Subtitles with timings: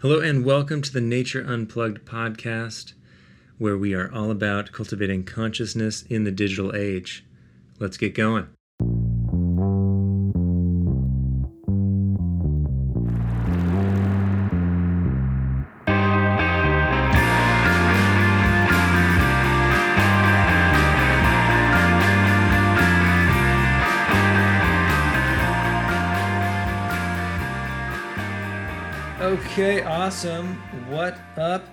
[0.00, 2.92] Hello, and welcome to the Nature Unplugged podcast,
[3.58, 7.24] where we are all about cultivating consciousness in the digital age.
[7.80, 8.46] Let's get going.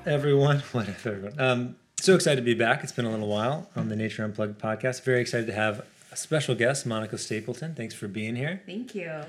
[0.05, 0.63] Everyone?
[0.71, 1.39] What up, everyone?
[1.39, 2.83] Um, so excited to be back.
[2.83, 5.03] It's been a little while on the Nature Unplugged podcast.
[5.03, 7.73] Very excited to have a special guest, Monica Stapleton.
[7.73, 8.61] Thanks for being here.
[8.65, 9.21] Thank you.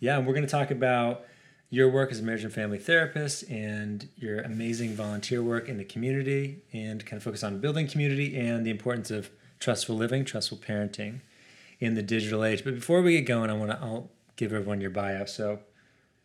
[0.00, 1.24] Yeah, and we're going to talk about
[1.70, 5.84] your work as a marriage and family therapist and your amazing volunteer work in the
[5.84, 9.30] community and kind of focus on building community and the importance of
[9.60, 11.20] trustful living, trustful parenting
[11.78, 12.64] in the digital age.
[12.64, 15.60] But before we get going, I want to I'll give everyone your bio so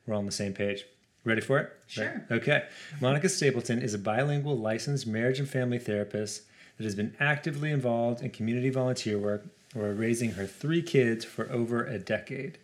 [0.05, 0.85] we're all on the same page.
[1.29, 1.71] Ready for it?
[1.85, 2.05] Sure.
[2.05, 2.39] Right.
[2.39, 2.63] Okay.
[2.99, 6.41] Monica Stapleton is a bilingual licensed marriage and family therapist
[6.77, 9.45] that has been actively involved in community volunteer work
[9.75, 12.57] or raising her three kids for over a decade.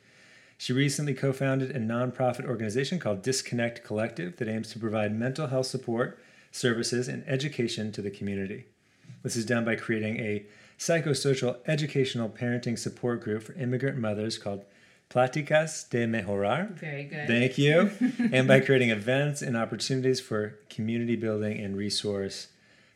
[0.57, 5.45] She recently co founded a nonprofit organization called Disconnect Collective that aims to provide mental
[5.45, 6.17] health support,
[6.51, 8.65] services, and education to the community.
[9.21, 10.43] This is done by creating a
[10.79, 14.65] psychosocial educational parenting support group for immigrant mothers called
[15.09, 16.71] Pláticas de Mejorar.
[16.73, 17.27] Very good.
[17.27, 17.91] Thank you.
[18.33, 22.47] and by creating events and opportunities for community building and resource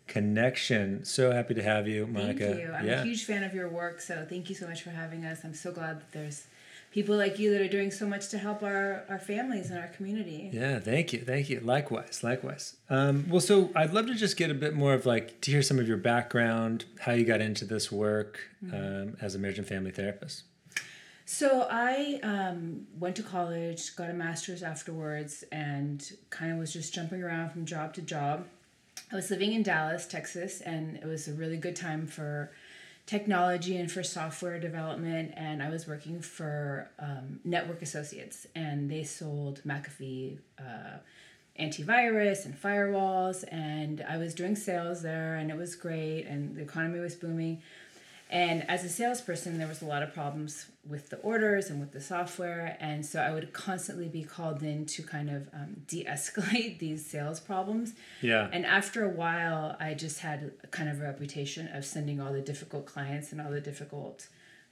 [0.07, 1.05] connection.
[1.05, 2.47] So happy to have you, Monica.
[2.47, 2.73] Thank you.
[2.73, 3.01] I'm yeah.
[3.01, 5.41] a huge fan of your work, so thank you so much for having us.
[5.43, 6.47] I'm so glad that there's
[6.91, 9.87] people like you that are doing so much to help our, our families and our
[9.89, 10.49] community.
[10.51, 11.19] Yeah, thank you.
[11.19, 11.59] Thank you.
[11.59, 12.75] Likewise, likewise.
[12.89, 15.61] Um, well, so I'd love to just get a bit more of like to hear
[15.61, 18.75] some of your background, how you got into this work Mm-hmm.
[18.75, 20.43] um, as a marriage and family therapist.
[21.31, 26.91] So I um, went to college, got a master's afterwards, and kind of was just
[26.91, 28.47] jumping around from job to job.
[29.11, 32.51] I was living in Dallas, Texas, and it was a really good time for
[33.05, 35.33] technology and for software development.
[35.37, 40.97] And I was working for um, Network Associates, and they sold McAfee uh,
[41.59, 43.43] antivirus and firewalls.
[43.51, 47.61] And I was doing sales there, and it was great, and the economy was booming.
[48.31, 51.93] And as a salesperson, there was a lot of problems with the orders and with
[51.93, 52.77] the software.
[52.79, 57.03] And so I would constantly be called in to kind of um, de escalate these
[57.03, 57.93] sales problems.
[58.21, 58.47] Yeah.
[58.51, 62.41] And after a while, I just had kind of a reputation of sending all the
[62.41, 64.27] difficult clients and all the difficult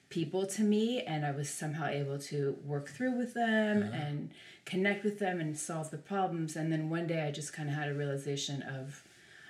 [0.09, 1.01] people to me.
[1.01, 4.29] And I was somehow able to work through with them and
[4.65, 6.55] connect with them and solve the problems.
[6.55, 9.03] And then one day I just kind of had a realization of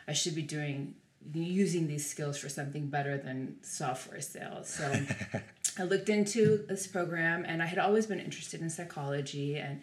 [0.07, 0.95] I should be doing
[1.33, 4.69] using these skills for something better than software sales.
[4.69, 4.91] So
[5.79, 9.81] I looked into this program and I had always been interested in psychology and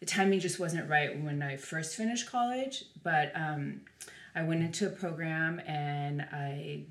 [0.00, 3.80] the timing just wasn't right when I first finished college, but um,
[4.34, 6.82] I went into a program and I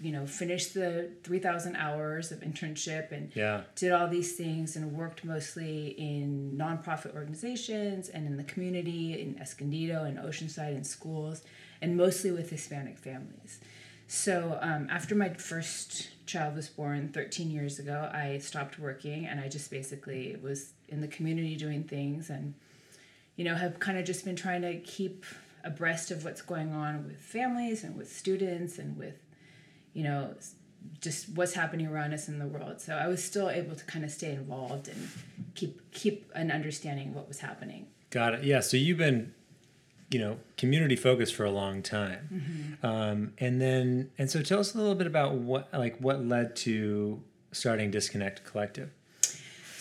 [0.00, 3.62] you know finished the 3000 hours of internship and Yeah.
[3.74, 9.38] did all these things and worked mostly in nonprofit organizations and in the community in
[9.40, 11.42] Escondido and Oceanside and schools,
[11.82, 13.58] and mostly with Hispanic families.
[14.06, 19.38] So um, after my first child was born 13 years ago, I stopped working and
[19.40, 22.54] I just basically was in the community doing things and,
[23.36, 25.26] you know, have kind of just been trying to keep
[25.64, 29.16] abreast of what's going on with families and with students and with
[29.94, 30.34] you know,
[31.00, 32.80] just what's happening around us in the world.
[32.80, 35.08] So I was still able to kind of stay involved and
[35.54, 37.86] keep keep an understanding of what was happening.
[38.10, 38.44] Got it.
[38.44, 38.60] Yeah.
[38.60, 39.34] So you've been,
[40.10, 42.86] you know, community focused for a long time, Mm-hmm.
[42.86, 46.56] um, and then and so tell us a little bit about what like what led
[46.56, 47.22] to
[47.52, 48.90] starting Disconnect Collective.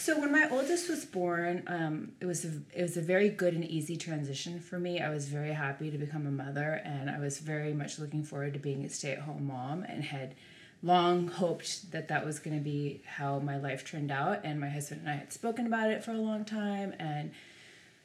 [0.08, 3.54] So when my oldest was born, um, it was a, it was a very good
[3.54, 5.02] and easy transition for me.
[5.02, 8.54] I was very happy to become a mother, and I was very much looking forward
[8.54, 10.36] to being a stay at home mom, and had
[10.82, 14.46] long hoped that that was going to be how my life turned out.
[14.46, 17.32] And my husband and I had spoken about it for a long time, and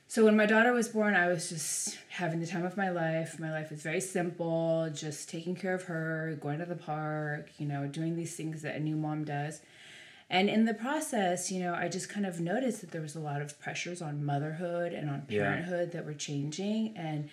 [0.08, 3.38] so when my daughter was born, I was just having the time of my life.
[3.38, 7.66] My life was very simple, just taking care of her, going to the park, you
[7.66, 9.60] know, doing these things that a new mom does.
[10.32, 13.20] And in the process, you know, I just kind of noticed that there was a
[13.20, 15.42] lot of pressures on motherhood and on Yeah.
[15.42, 16.96] parenthood that were changing.
[16.96, 17.28] And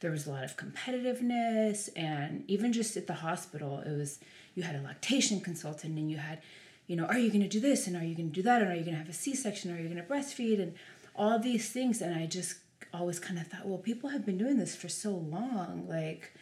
[0.00, 1.88] there was a lot of competitiveness.
[1.94, 4.18] And even just at the hospital, it was,
[4.56, 6.40] you had a lactation consultant and you had,
[6.88, 7.86] you know, are you going to do this?
[7.86, 8.62] And are you going to do that?
[8.62, 9.70] And are you going to have a C section?
[9.70, 10.60] or Are you going to breastfeed?
[10.60, 10.74] And
[11.14, 12.00] all these things.
[12.02, 12.56] And I just
[12.92, 15.86] always kind of thought, well, people have been doing this for so long.
[15.88, 16.32] Like,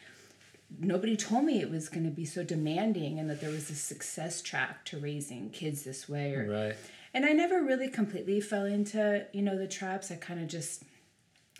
[0.77, 3.75] nobody told me it was going to be so demanding and that there was a
[3.75, 6.75] success track to raising kids this way or Right.
[7.13, 10.83] and i never really completely fell into you know the traps i kind of just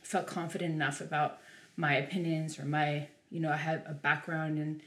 [0.04, 1.40] felt confident enough about
[1.76, 4.82] my opinions or my you know I had a background in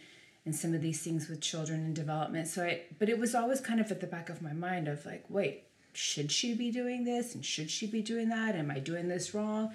[0.44, 2.48] in some of these things with children and development.
[2.48, 5.06] So I but it was always kind of at the back of my mind of
[5.06, 8.56] like, wait, should she be doing this and should she be doing that?
[8.56, 9.72] Am I doing this wrong?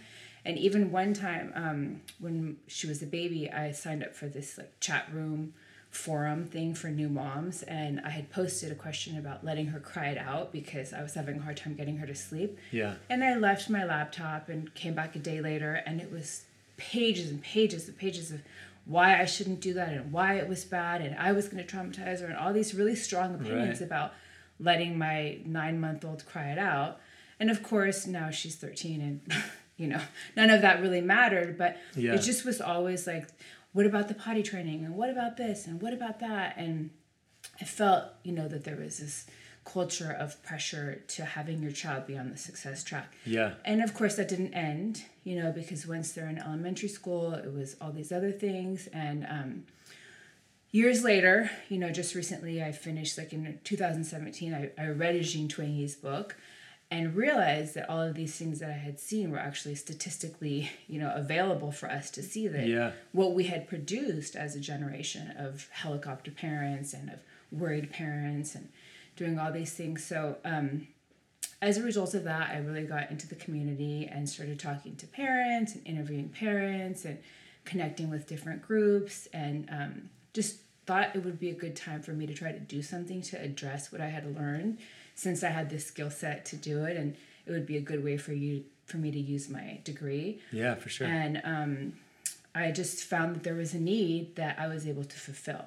[0.48, 4.58] And even one time um, when she was a baby, I signed up for this
[4.58, 5.54] like chat room
[5.90, 10.08] forum thing for new moms and I had posted a question about letting her cry
[10.10, 12.58] it out because I was having a hard time getting her to sleep.
[12.72, 12.96] Yeah.
[13.10, 16.44] And I left my laptop and came back a day later and it was
[16.78, 18.42] pages and pages and pages of
[18.86, 21.76] why I shouldn't do that and why it was bad and I was going to
[21.76, 23.88] traumatize her and all these really strong opinions Right.
[23.88, 24.14] about
[24.60, 27.00] letting my 9-month-old cry it out.
[27.40, 29.34] And of course, now she's 13 and
[29.78, 30.02] you know,
[30.36, 32.14] none of that really mattered, but Yeah.
[32.16, 33.28] it just was always like
[33.74, 36.90] what about the potty training and what about this and what about that and
[37.62, 39.26] I felt, you know, that there was this
[39.66, 43.14] culture of pressure to having your child be on the success track.
[43.26, 43.54] Yeah.
[43.66, 47.52] And of course, that didn't end, you know, because once they're in elementary school, it
[47.54, 48.88] was all these other things.
[48.94, 49.64] And um,
[50.72, 55.48] years later, you know, just recently I finished, like in 2017, I, I read Jean
[55.48, 56.36] Twenge's book
[56.90, 61.00] and realized that all of these things that I had seen were actually statistically, you
[61.00, 62.92] know, available for us to see that Yeah.
[63.12, 67.20] what we had produced as a generation of helicopter parents and of
[67.52, 68.70] worried parents and
[69.18, 70.04] doing all these things.
[70.04, 70.88] So, um,
[71.62, 75.08] as a result of that, I really got into the community and started talking to
[75.08, 77.18] parents and interviewing parents and
[77.66, 82.12] connecting with different groups and um, just thought it would be a good time for
[82.14, 84.78] me to try to do something to address what I had learned
[85.18, 87.16] since I had this skill set to do it and
[87.48, 90.40] it would be a good way for you for me to use my degree.
[90.52, 91.08] Yeah, for sure.
[91.08, 91.94] And um,
[92.56, 95.66] I just found that there was a need that I was able to fulfill.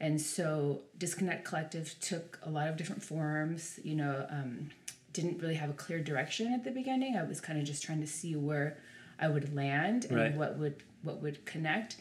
[0.00, 4.70] And so Disconnect Collective took a lot of different forms, you know, um,
[5.12, 7.16] didn't really have a clear direction at the beginning.
[7.16, 8.78] I was kind of just trying to see where
[9.18, 10.34] I would land and Right.
[10.34, 11.96] what would what would connect.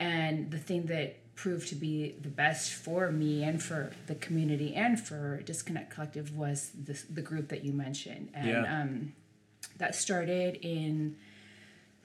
[0.00, 4.74] And the thing that proved to be the best for me and for the community
[4.74, 8.30] and for Disconnect Collective was this, the group that you mentioned.
[8.34, 8.80] And Yeah.
[8.80, 9.12] um,
[9.78, 11.16] that started in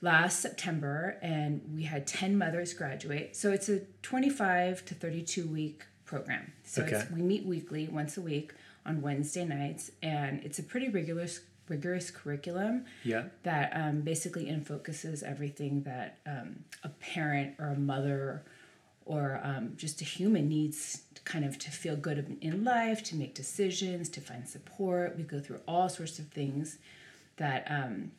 [0.01, 3.35] last September, and we had 10 mothers graduate.
[3.35, 6.53] So it's a 25 to 32 week program.
[6.63, 7.13] So it's, Okay.
[7.13, 8.53] we meet weekly, once a week
[8.85, 13.25] on Wednesday nights, and it's a pretty rigorous rigorous curriculum yeah.
[13.43, 18.41] that um, basically in focuses everything that um, a parent or a mother
[19.07, 23.35] or um, just a human needs kind of to feel good in life, to make
[23.35, 25.17] decisions, to find support.
[25.17, 26.77] We go through all sorts of things
[27.37, 28.11] that um,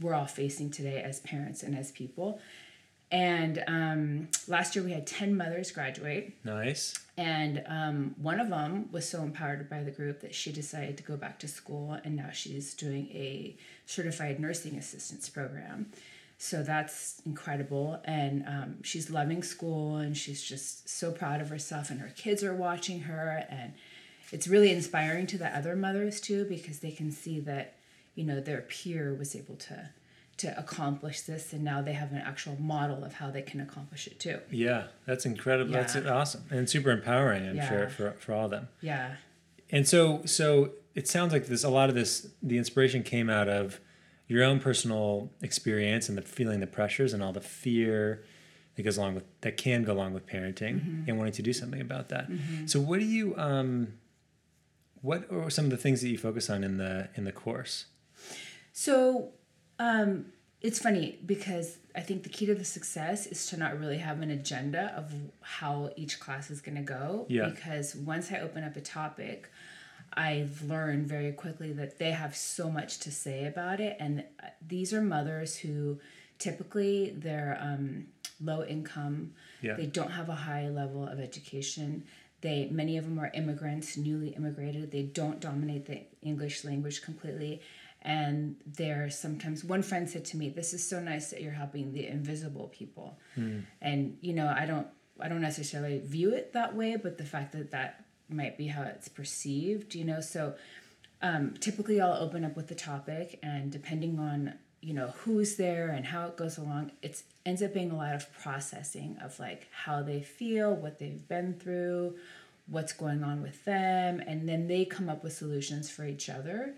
[0.00, 2.40] we're all facing today as parents and as people.
[3.10, 6.34] And um, last year we had 10 mothers graduate.
[6.44, 6.98] Nice.
[7.16, 11.02] And um, one of them was so empowered by the group that she decided to
[11.02, 13.56] go back to school, and now she's doing a
[13.86, 15.92] certified nursing assistance program.
[16.38, 18.00] So that's incredible.
[18.04, 22.44] And um, she's loving school, and she's just so proud of herself, and her kids
[22.44, 23.46] are watching her.
[23.48, 23.72] And
[24.32, 27.74] it's really inspiring to the other mothers, too, because they can see that,
[28.14, 29.90] you know, their peer was able to.
[30.40, 34.06] To accomplish this, and now they have an actual model of how they can accomplish
[34.06, 34.38] it too.
[34.50, 35.72] Yeah, that's incredible.
[35.72, 37.48] That's awesome and super empowering.
[37.48, 37.66] I'm Yeah.
[37.70, 38.68] sure for for all of them.
[38.82, 39.14] Yeah.
[39.70, 43.48] And so so it sounds like this a lot of this the inspiration came out
[43.48, 43.80] of
[44.28, 48.24] your own personal experience and the feeling the pressures and all the fear
[48.74, 51.04] that goes along with that can go along with parenting Mm-hmm.
[51.08, 52.28] and wanting to do something about that.
[52.66, 53.94] So what do you um
[55.02, 57.86] what are some of the things that you focus on in the in the course?
[58.72, 59.30] So
[59.78, 60.26] um,
[60.60, 64.20] it's funny because I think the key to the success is to not really have
[64.20, 67.26] an agenda of how each class is going to go.
[67.28, 67.48] Yeah.
[67.48, 69.50] Because once I open up a topic,
[70.16, 73.96] I've learned very quickly that they have so much to say about it.
[74.00, 76.00] And uh, these are mothers who
[76.38, 78.06] typically they're um,
[78.40, 79.32] low income,
[79.62, 79.74] Yeah.
[79.74, 82.04] they don't have a high level of education.
[82.42, 84.90] They many of them are immigrants, newly immigrated.
[84.90, 87.62] They don't dominate the English language completely,
[88.02, 89.64] and they're sometimes.
[89.64, 93.18] One friend said to me, "This is so nice that you're helping the invisible people,"
[93.80, 94.86] and you know, I don't,
[95.18, 98.82] I don't necessarily view it that way, but the fact that that might be how
[98.82, 100.54] it's perceived, you know, so
[101.22, 105.88] um, typically I'll open up with the topic, and depending on you know who's there
[105.88, 109.68] and how it goes along, it ends up being a lot of processing of like
[109.72, 112.14] how they feel, what they've been through,
[112.68, 116.74] what's going on with them, and then they come up with solutions for each other.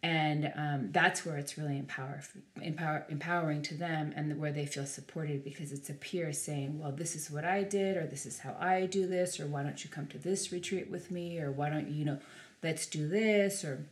[0.00, 2.20] And um, that's where it's really empower,
[2.62, 6.92] empower, empowering to them and where they feel supported because it's a peer saying, well,
[6.92, 9.82] this is what I did, or this is how I do this, or why don't
[9.82, 12.18] you come to this retreat with me, or why don't you, you know,
[12.62, 13.84] let's do this, or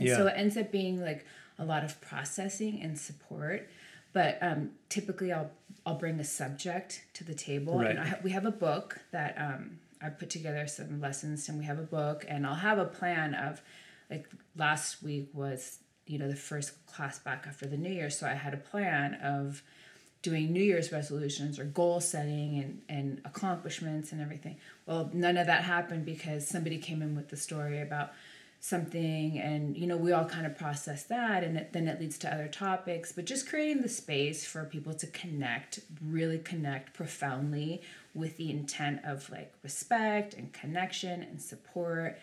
[0.00, 1.24] and so it ends up being like
[1.58, 3.68] a lot of processing and support.
[4.12, 5.50] But um, typically, I'll
[5.86, 7.90] I'll bring a subject to the table, Right.
[7.90, 11.58] and I ha- we have a book that um, I put together some lessons, and
[11.58, 13.62] we have a book, and I'll have a plan of,
[14.10, 18.26] like last week was you know the first class back after the new year, so
[18.26, 19.62] I had a plan of
[20.22, 24.56] doing New Year's resolutions or goal setting and, and accomplishments and everything.
[24.84, 28.10] Well, none of that happened because somebody came in with the story about
[28.60, 32.18] something and you know we all kind of process that and it, then it leads
[32.18, 37.80] to other topics but just creating the space for people to connect really connect profoundly
[38.14, 42.18] with the intent of like respect and connection and support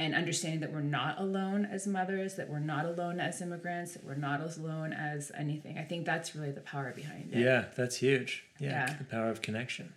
[0.00, 4.02] and understanding that we're not alone as mothers, that we're not alone as immigrants, that
[4.04, 5.76] we're not as alone as anything.
[5.78, 7.38] I think that's really the power behind it.
[7.38, 8.44] Yeah, that's huge.
[8.58, 8.96] Yeah, Yeah.
[8.98, 9.92] the power of connection.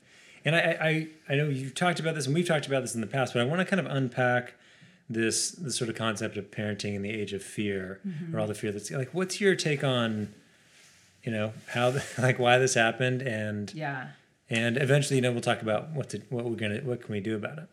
[0.45, 3.01] And I, I, I know you've talked about this, and we've talked about this in
[3.01, 4.55] the past, but I want to kind of unpack
[5.09, 7.99] this this sort of concept of parenting in the age of fear,
[8.33, 9.13] or all the fear that's like.
[9.13, 10.33] What's your take on,
[11.23, 14.07] you know, how the, like why this happened, and Yeah.
[14.49, 17.21] and eventually, you know, we'll talk about what to what we're gonna what can we
[17.21, 17.67] do about it.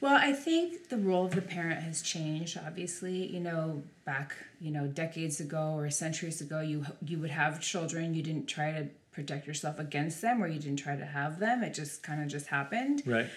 [0.00, 2.58] Well, I think the role of the parent has changed.
[2.64, 7.60] Obviously, you know, back you know decades ago or centuries ago, you you would have
[7.60, 8.14] children.
[8.14, 11.62] You didn't try to protect yourself against them, or you didn't try to have them.
[11.62, 13.02] It just kind of just happened.
[13.06, 13.28] Right.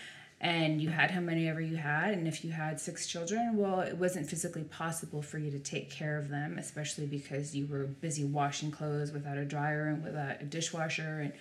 [0.42, 3.80] and you had how many ever you had and if you had six children well
[3.80, 7.86] it wasn't physically possible for you to take care of them especially because you were
[7.86, 11.32] busy washing clothes without a dryer and without a dishwasher and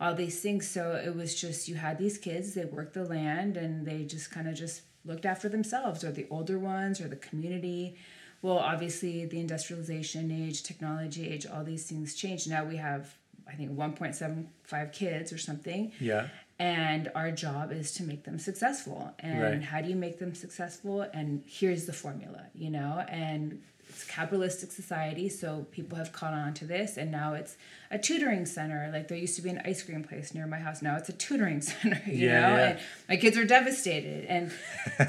[0.00, 0.66] all these things.
[0.68, 4.30] So it was just you had these kids they worked the land and they just
[4.30, 7.96] kind of just looked after themselves or the older ones or the community.
[8.42, 12.48] Well obviously the industrialization age technology age all these things changed.
[12.50, 13.14] Now we have
[13.46, 15.92] i think 1.75 kids or something.
[16.00, 16.28] Yeah.
[16.58, 19.12] and our job is to make them successful.
[19.18, 19.62] And Right.
[19.62, 21.02] how do you make them successful?
[21.02, 23.04] And here's the formula you know?
[23.08, 23.60] And
[23.94, 27.56] it's a capitalistic society so people have caught on to this and now it's
[27.92, 28.90] a tutoring center.
[28.92, 30.82] Like there used to be an ice cream place near my house.
[30.82, 32.56] Now it's a tutoring center you Yeah, know?
[32.56, 32.68] yeah.
[32.70, 34.24] and my kids are devastated.
[34.24, 34.50] And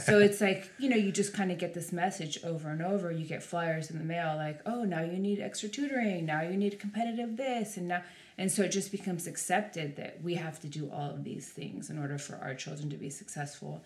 [0.01, 3.12] so it's like you know you just kind of get this message over and over.
[3.12, 6.25] You get flyers in the mail like oh now you need extra tutoring.
[6.25, 7.77] Now you need competitive this.
[7.77, 8.04] And now
[8.38, 11.89] and so it just becomes accepted that we have to do all of these things
[11.89, 13.84] in order for our children to be successful.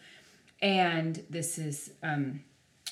[0.61, 2.41] And this is um,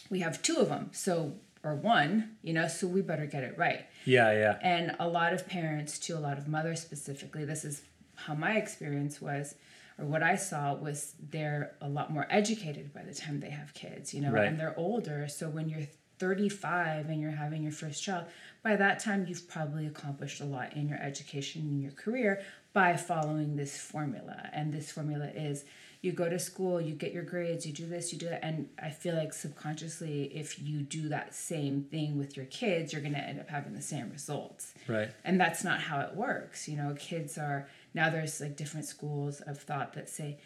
[0.10, 1.34] we have two of them so
[1.64, 4.32] or one you know so we better get it right Yeah.
[4.32, 4.60] Yeah.
[4.62, 7.82] and a lot of parents, to a lot of mothers specifically, this is
[8.16, 9.56] how my experience was,
[10.00, 13.74] or what I saw was they're a lot more educated by the time they have
[13.74, 14.48] kids, you know, Right.
[14.48, 15.28] and they're older.
[15.28, 15.88] So when you're
[16.20, 18.26] 35 and you're having your first child,
[18.64, 22.42] by that time you've probably accomplished a lot in your education and your career
[22.74, 24.50] by following this formula.
[24.54, 25.64] And this formula is
[26.02, 28.44] you go to school, you get your grades, you do this, you do that.
[28.44, 33.02] And I feel like subconsciously, if you do that same thing with your kids, you're
[33.02, 35.10] going to end up having the same results Right.
[35.26, 39.42] and that's not how it works you know kids are now there's like different schools
[39.42, 40.38] of thought that say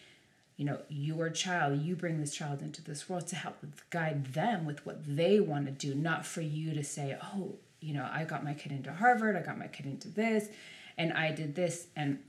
[0.58, 3.58] you know your child you bring this child into this world to help
[3.90, 7.94] guide them with what they want to do not for you to say oh you
[7.94, 10.48] know i got my kid into harvard i got my kid into this
[10.98, 12.20] and i did this and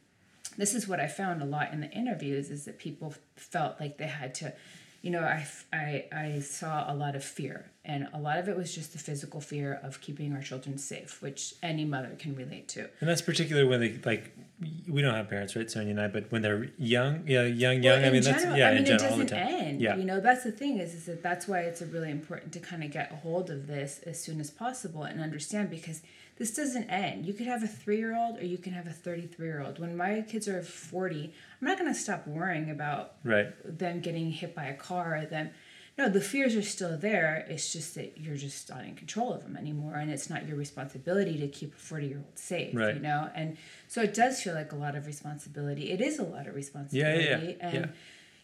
[0.57, 3.99] this is what i found a lot in the interviews is that people felt like
[3.99, 4.53] they had to
[5.03, 7.67] you know I, I, I saw a lot of fear.
[7.85, 11.21] And a lot of it was just the physical fear of keeping our children safe
[11.21, 12.89] which any mother can relate to.
[13.01, 14.33] And that's particularly when they like
[14.88, 17.83] we don't have parents, right, Sonia and I, but when they're young, yeah, young, young.
[17.83, 19.81] Well, I mean, in that's general, yeah, I mean, in general, it doesn't end.
[19.81, 19.97] Yeah.
[19.97, 22.61] You know, that's the thing is, is that that's why it's a really important to
[22.61, 26.02] kind of get a hold of this as soon as possible and understand because
[26.38, 27.26] this doesn't end.
[27.26, 29.78] You could have a three year old or you can have a 33 year old.
[29.78, 33.52] When my kids are 40, I'm not going to stop worrying about Right.
[33.64, 35.50] them getting hit by a car or them.
[35.99, 37.47] No, the fears are still there.
[37.51, 40.57] It's just that you're just not in control of them anymore, and it's not your
[40.57, 42.75] responsibility to keep a 40 year old safe.
[42.75, 42.95] Right.
[42.95, 43.57] You know, and
[43.89, 45.91] so it does feel like a lot of responsibility.
[45.91, 47.87] It is a lot of responsibility, yeah, and yeah.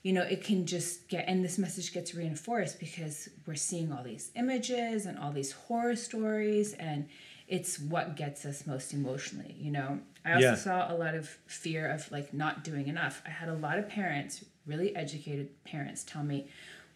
[0.02, 4.02] you know it can just get and this message gets reinforced because we're seeing all
[4.02, 7.08] these images and all these horror stories and
[7.48, 10.54] it's what gets us most emotionally you know i also Yeah.
[10.54, 13.88] saw a lot of fear of like not doing enough i had a lot of
[13.88, 16.46] parents really educated parents tell me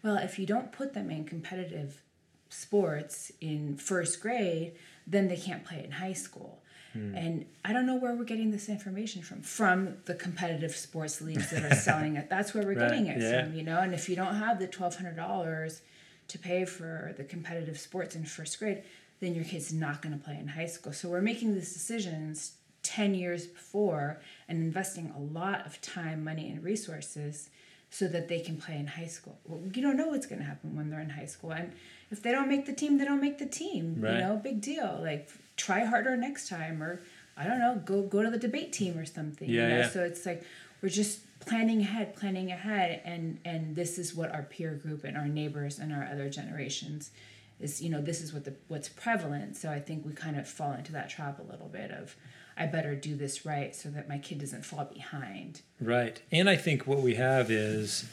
[0.03, 2.01] well if you don't put them in competitive
[2.49, 4.73] sports in first grade
[5.07, 6.59] then they can't play it in high school
[6.93, 7.15] Hmm.
[7.15, 9.41] and I don't know where we're getting this information from.
[9.41, 12.29] From the competitive sports leagues that are selling it.
[12.29, 13.45] That's where we're Right, getting it yeah.
[13.45, 13.79] from, you know.
[13.79, 15.81] And if you don't have the twelve hundred dollars
[16.27, 18.83] to pay for the competitive sports in first grade,
[19.21, 20.93] then your kid's not going to play in high school.
[20.93, 26.47] So we're making these decisions ten years before and investing a lot of time, money,
[26.51, 27.49] and resources
[27.93, 29.37] so that they can play in high school.
[29.45, 31.51] Well, you don't know what's going to happen when they're in high school.
[31.51, 31.73] And
[32.09, 33.97] if they don't make the team, they don't make the team.
[33.99, 34.15] Right.
[34.15, 34.99] You know, big deal.
[34.99, 37.03] Like try harder next time or
[37.37, 39.47] I don't know, go go to the debate team or something.
[39.47, 39.77] Yeah, you know?
[39.81, 39.89] yeah.
[39.89, 40.43] So it's like
[40.81, 45.15] we're just planning ahead, planning ahead and and this is what our peer group and
[45.15, 47.11] our neighbors and our other generations
[47.59, 50.47] is you know this is what the what's prevalent so i think we kind of
[50.47, 52.15] fall into that trap a little bit of
[52.57, 56.21] i better do this right so that my kid doesn't fall behind Right.
[56.31, 58.05] And I think what we have is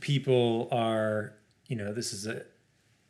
[0.00, 1.32] people are,
[1.68, 2.42] you know, this is a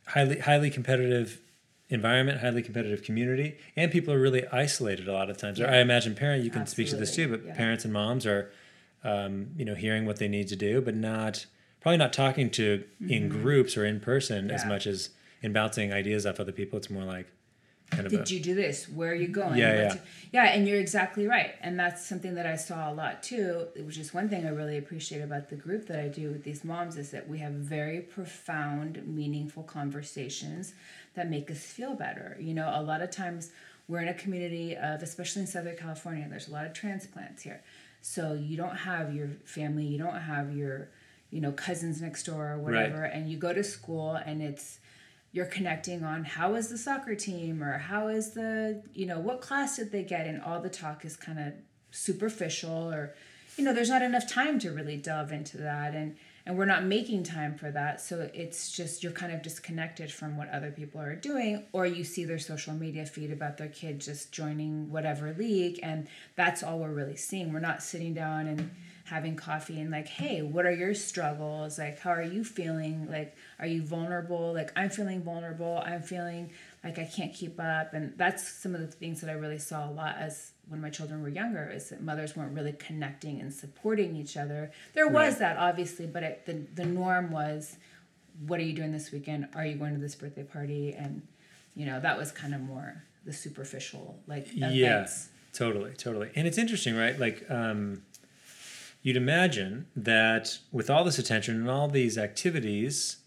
[0.05, 1.41] highly highly competitive
[1.89, 5.59] environment, highly competitive community, and people are really isolated a lot of times.
[5.59, 5.73] Or Yeah.
[5.73, 7.55] I imagine parent you can speak to this too, but yeah.
[7.55, 8.51] parents and moms are
[9.03, 11.45] um, you know, hearing what they need to do, but not
[11.87, 14.69] probably not talking to in groups or in person as Mm-hmm.
[14.69, 16.77] Much as in bouncing ideas off other people.
[16.77, 17.27] It's more like
[17.91, 18.89] kind of did a, you do this?
[18.89, 19.57] Where are you going?
[19.57, 19.95] Yeah, yeah.
[20.33, 21.53] yeah and you're exactly right.
[21.61, 23.67] And that's something that i saw a lot too.
[23.77, 26.65] Which is one thing i really appreciate about the group that i do with these
[26.65, 30.73] moms is that we have very profound meaningful conversations
[31.15, 32.35] that make us feel better.
[32.41, 33.51] You know a lot of times
[33.87, 37.61] we're in a community of especially in southern california there's a lot of transplants here.
[38.01, 40.89] So you don't have your family you don't have your
[41.29, 44.79] you know cousins next door or whatever and you go to school and it's
[45.31, 49.41] you're connecting on how is the soccer team or how is the you know what
[49.41, 50.25] class did they get?
[50.25, 51.53] And all the talk is kind of
[51.91, 53.13] superficial or
[53.57, 56.15] you know there's not enough time to really delve into that and
[56.45, 57.99] and we're not making time for that.
[57.99, 62.05] So it's just you're kind of disconnected from what other people are doing or you
[62.05, 66.79] see their social media feed about their kid just joining whatever league and that's all
[66.79, 67.51] we're really seeing.
[67.51, 68.71] We're not sitting down and
[69.09, 71.79] having coffee and like hey what are your struggles?
[71.79, 73.07] Like how are you feeling?
[73.09, 74.53] Like are you vulnerable?
[74.53, 75.81] Like i'm feeling vulnerable.
[75.85, 76.49] I'm feeling
[76.83, 77.93] like i can't keep up.
[77.93, 80.89] And that's some of the things that i really saw a lot as when my
[80.89, 84.71] children were younger is that mothers weren't really connecting and supporting each other.
[84.93, 85.39] There was Right.
[85.39, 87.77] that obviously but it, the, the norm was
[88.45, 89.47] what are you doing this weekend?
[89.55, 90.93] Are you going to this birthday party?
[90.93, 91.25] And
[91.75, 95.07] you know that was kind of more the superficial like Yeah,
[95.53, 96.29] totally, totally.
[96.35, 97.17] And it's interesting, right?
[97.19, 98.03] Like, um,
[99.07, 103.19] you'd imagine that with all this attention and all these activities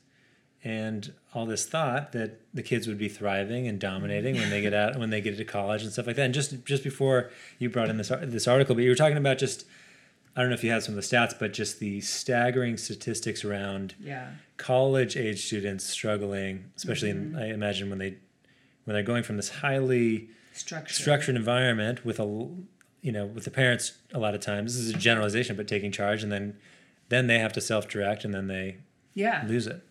[0.63, 4.75] and all this thought that the kids would be thriving and dominating when they get
[4.75, 6.27] out when they get to college and stuff like that.
[6.27, 9.39] And just just before you brought in this this article, but you were talking about
[9.39, 9.65] just
[10.37, 13.43] I don't know if you had some of the stats, but just the staggering statistics
[13.43, 14.33] around yeah.
[14.59, 17.39] college age students struggling, especially in mm-hmm.
[17.39, 18.19] I imagine when they
[18.85, 22.51] when they're going from this highly structure structured environment with a
[23.03, 25.91] you know with the parents a lot of times this is a generalization but taking
[25.93, 26.57] charge and then
[27.09, 28.77] then they have to self-direct and then they
[29.15, 29.83] yeah lose it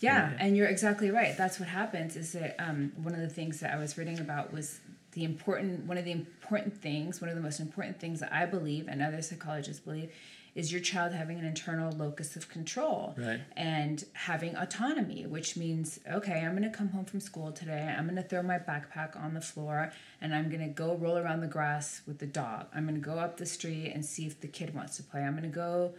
[0.00, 1.34] Yeah, and you're exactly right.
[1.36, 2.14] That's what happens.
[2.16, 4.80] Is that um, one of the things that I was reading about was
[5.12, 8.44] the important one of the important things, one of the most important things that I
[8.44, 10.10] believe and other psychologists believe,
[10.54, 13.40] is your child having an internal locus of control Right.
[13.56, 17.92] and having autonomy, which means okay, I'm going to come home from school today.
[17.96, 21.18] I'm going to throw my backpack on the floor and I'm going to go roll
[21.18, 22.66] around the grass with the dog.
[22.74, 25.22] I'm going to go up the street and see if the kid wants to play.
[25.22, 25.94] I'm going to go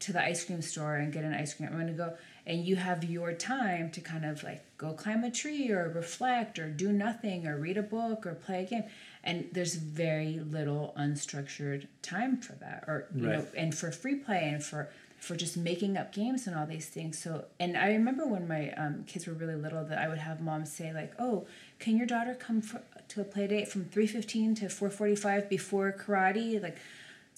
[0.00, 1.68] to the ice cream store and get an ice cream.
[1.70, 2.14] I'm going to go
[2.46, 6.58] and you have your time to kind of like go climb a tree or reflect
[6.58, 8.84] or do nothing or read a book or play a game.
[9.28, 14.48] And there's very little unstructured time for that or you know and for free play
[14.52, 14.88] and for
[15.18, 17.18] for just making up games and all these things.
[17.18, 20.40] So and I remember when my um, kids were really little that I would have
[20.40, 21.46] moms say like, "Oh,
[21.78, 26.62] can your daughter come for, to a play date from 3:15 to 4:45 before karate?"
[26.62, 26.78] Like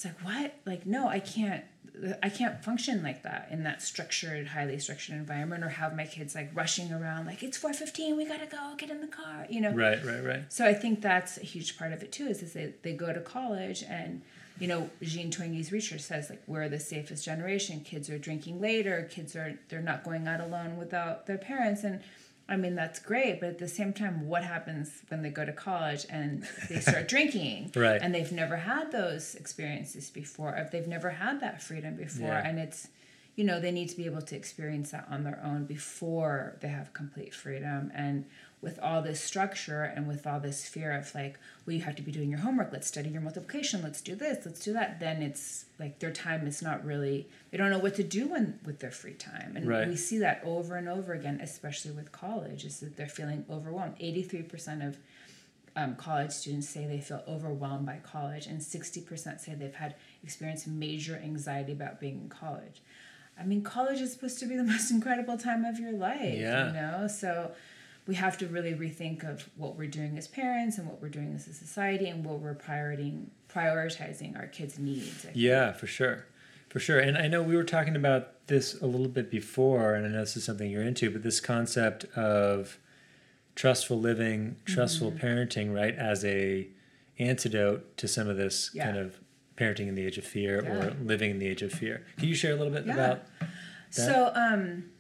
[0.00, 0.54] it's like what?
[0.64, 1.62] Like no i can't
[2.22, 6.34] i can't function like that in that structured highly structured environment or have my kids
[6.34, 9.72] like rushing around like it's 4.15 we gotta go get in the car you know?
[9.72, 10.42] Right right right.
[10.48, 13.12] So i think that's a huge part of it too is, is they, they go
[13.12, 14.22] to college and
[14.58, 17.80] you know jean twenge's research says like we're the safest generation.
[17.80, 19.08] Kids are drinking later.
[19.10, 21.84] Kids are they're not going out alone without their parents.
[21.84, 22.00] And
[22.50, 25.52] i mean that's great but at the same time what happens when they go to
[25.52, 28.00] college and they start drinking Right.
[28.02, 32.46] and they've never had those experiences before if they've never had that freedom before Yeah.
[32.48, 32.88] and it's
[33.36, 36.68] you know they need to be able to experience that on their own before they
[36.68, 38.24] have complete freedom and
[38.62, 42.02] with all this structure and with all this fear of like well you have to
[42.02, 45.22] be doing your homework let's study your multiplication let's do this let's do that then
[45.22, 48.78] it's like their time is not really they don't know what to do when, with
[48.80, 49.88] their free time and Right.
[49.88, 53.96] we see that over and over again especially with college is that they're feeling overwhelmed
[53.98, 54.98] 83% of
[55.76, 59.94] um, college students say they feel overwhelmed by college, and 60% say they've had
[60.24, 62.82] experienced major anxiety about being in college.
[63.38, 66.66] I mean, college is supposed to be the most incredible time of your life, Yeah.
[66.66, 67.06] you know?
[67.06, 67.52] So
[68.10, 71.32] we have to really rethink of what we're doing as parents and what we're doing
[71.32, 75.24] as a society and what we're prioritizing, prioritizing our kids' needs.
[75.32, 76.26] Yeah for sure
[76.70, 76.98] For sure.
[76.98, 80.18] And I know we were talking about this a little bit before, and I know
[80.20, 82.78] this is something you're into, but this concept of
[83.54, 85.24] trustful living, trustful Mm-hmm.
[85.26, 86.66] parenting, right, as a
[87.20, 88.86] antidote to some of this Yeah.
[88.86, 89.20] kind of
[89.56, 92.04] parenting in the age of fear or living in the age of fear.
[92.18, 92.94] Can you share a little bit Yeah.
[92.94, 93.48] about that?
[93.90, 94.90] So, um,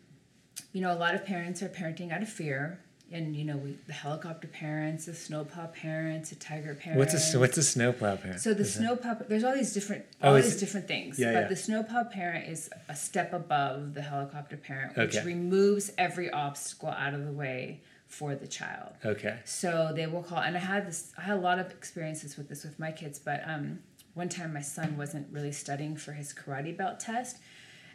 [0.72, 2.78] you know, a lot of parents are parenting out of fear.
[3.12, 6.98] And, you know, we, the helicopter parents, the snowplow parents, the tiger parents.
[7.12, 8.40] what's a what's a snowplow parent?
[8.40, 11.18] So the Is snowplow, there's all these different, Oh, all is these different things.
[11.18, 11.48] Yeah, but yeah.
[11.48, 15.26] the snowplow parent is a step above the helicopter parent, which Okay.
[15.26, 18.92] removes every obstacle out of the way for the child.
[19.04, 19.38] Okay.
[19.44, 21.12] So they will call, and I had this.
[21.18, 23.80] I had a lot of experiences with this with my kids, but um,
[24.14, 27.38] one time my son wasn't really studying for his karate belt test,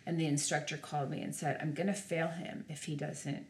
[0.06, 3.45] and the instructor called me and said, "I'm gonna fail him if he doesn't,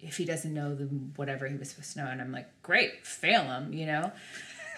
[0.00, 0.84] if he doesn't know the
[1.16, 4.12] whatever he was supposed to know." And I'm like, "Great, fail him," you know.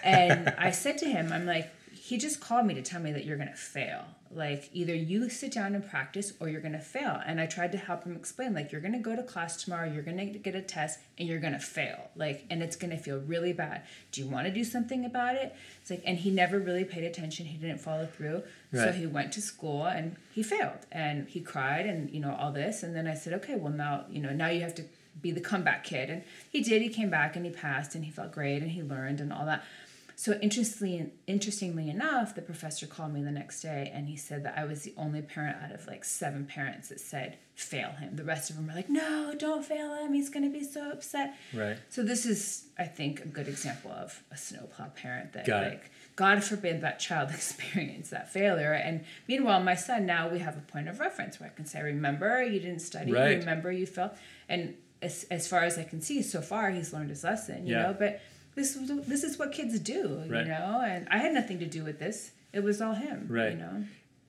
[0.03, 1.71] And I said to him, "I'm like,
[2.09, 4.03] he just called me to tell me that you're gonna fail.
[4.31, 7.21] Like either you sit down and practice or you're gonna fail.
[7.25, 10.03] And I tried to help him explain, like, you're gonna go to class tomorrow, you're
[10.03, 12.09] gonna get a test, and you're gonna fail.
[12.15, 13.83] Like, and it's gonna feel really bad.
[14.11, 15.55] Do you wanna do something about it?
[15.81, 18.43] It's like, and he never really paid attention, he didn't follow through.
[18.71, 18.85] right.
[18.85, 20.85] So he went to school and he failed.
[20.91, 22.81] And he cried and you know, all this.
[22.83, 24.83] And then I said, Okay, well now, you know, now you have to
[25.21, 26.09] be the comeback kid.
[26.09, 28.81] And he did, he came back and he passed and he felt great and he
[28.83, 29.63] learned and all that.
[30.15, 34.57] So interestingly, interestingly enough, the professor called me the next day and he said that
[34.57, 38.17] I was the only parent out of like seven parents that said fail him.
[38.17, 40.11] The rest of them were like, no, don't fail him.
[40.13, 41.35] He's going to be so upset.
[41.53, 41.77] Right.
[41.89, 45.69] So this is, I think, a good example of a snowplow parent that Got it.
[45.69, 48.73] like God forbid that child experience that failure.
[48.73, 51.81] And meanwhile, my son now we have a point of reference where I can say,
[51.81, 53.37] remember you didn't study, Right.
[53.39, 54.11] remember you failed,
[54.49, 57.65] and as as far as I can see, so far he's learned his lesson.
[57.67, 57.81] You Yeah.
[57.83, 58.21] know, but
[58.55, 60.23] this this is what kids do.
[60.27, 60.45] Right.
[60.45, 62.31] You know, and I had nothing to do with this.
[62.51, 63.27] It was all him.
[63.29, 63.51] Right.
[63.51, 63.83] You know.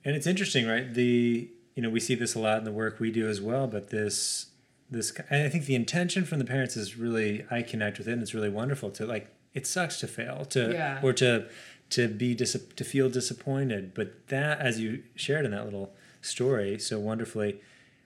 [0.05, 0.93] And it's interesting, right?
[0.93, 3.67] The you know we see this a lot in the work we do as well,
[3.67, 4.47] but this
[4.91, 8.13] this and I think the intention from the parents is really I connect with it,
[8.13, 11.01] and it's really wonderful to like it sucks to fail to Yeah.
[11.03, 11.47] or to
[11.91, 16.79] to be dis- to feel disappointed, but that as you shared in that little story
[16.79, 17.61] so wonderfully,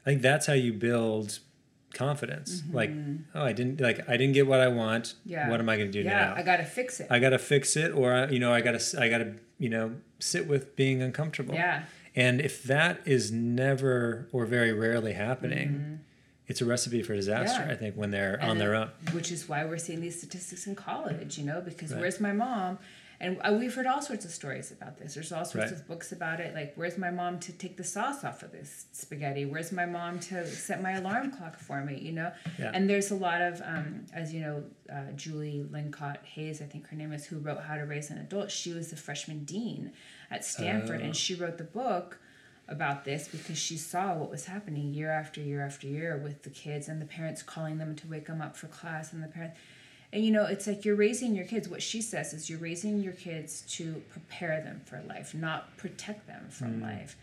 [0.06, 1.40] I think that's how you build
[1.94, 2.62] confidence.
[2.72, 2.90] Like
[3.34, 5.04] oh I didn't like I didn't get what I want.
[5.04, 5.30] Mm-hmm.
[5.30, 5.48] Yeah.
[5.50, 6.34] What am I going to do yeah, now?
[6.36, 7.06] I got to fix it.
[7.10, 9.34] I got to fix it, or I- you know I got to I got to
[9.58, 11.54] you know sit with being uncomfortable.
[11.54, 11.84] yeah.
[12.16, 15.94] And if that is never or very rarely happening, Mm-hmm.
[16.46, 17.72] it's a recipe for disaster, Yeah.
[17.72, 18.90] I think, when they're And on their own.
[19.12, 22.00] Which is why we're seeing these statistics in college, you know, because Right.
[22.00, 22.78] where's my mom?
[23.20, 25.14] And uh, we've heard all sorts of stories about this.
[25.14, 25.80] There's all sorts Right.
[25.80, 26.54] of books about it.
[26.54, 29.44] Like, where's my mom to take the sauce off of this spaghetti?
[29.44, 31.98] Where's my mom to set my alarm clock for me?
[31.98, 32.32] You know?
[32.58, 32.72] Yeah.
[32.74, 36.96] And there's a lot of, um, as you know, uh, Julie Lythcott-Haims, I think her
[36.96, 38.50] name is, who wrote How to Raise an Adult.
[38.50, 39.92] She was the freshman dean
[40.30, 41.04] at Stanford, Oh.
[41.04, 42.18] and she wrote the book
[42.66, 46.50] about this because she saw what was happening year after year after year with the
[46.50, 49.58] kids and the parents calling them to wake them up for class and the parents
[50.14, 51.68] and you know it's like you're raising your kids.
[51.68, 56.26] What she says is you're raising your kids to prepare them for life not protect
[56.28, 56.82] them from mm.
[56.82, 57.16] life.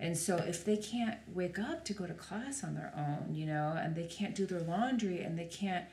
[0.00, 3.44] And so if they can't wake up to go to class on their own you
[3.44, 5.84] know and they can't do their laundry and they can't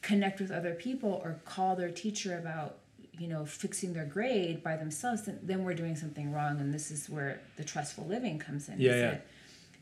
[0.00, 2.76] connect with other people or call their teacher about
[3.18, 6.90] you know fixing their grade by themselves then, then we're doing something wrong and this
[6.90, 8.80] is where the trustful living comes in.
[8.80, 9.10] Yeah, is yeah.
[9.10, 9.26] that,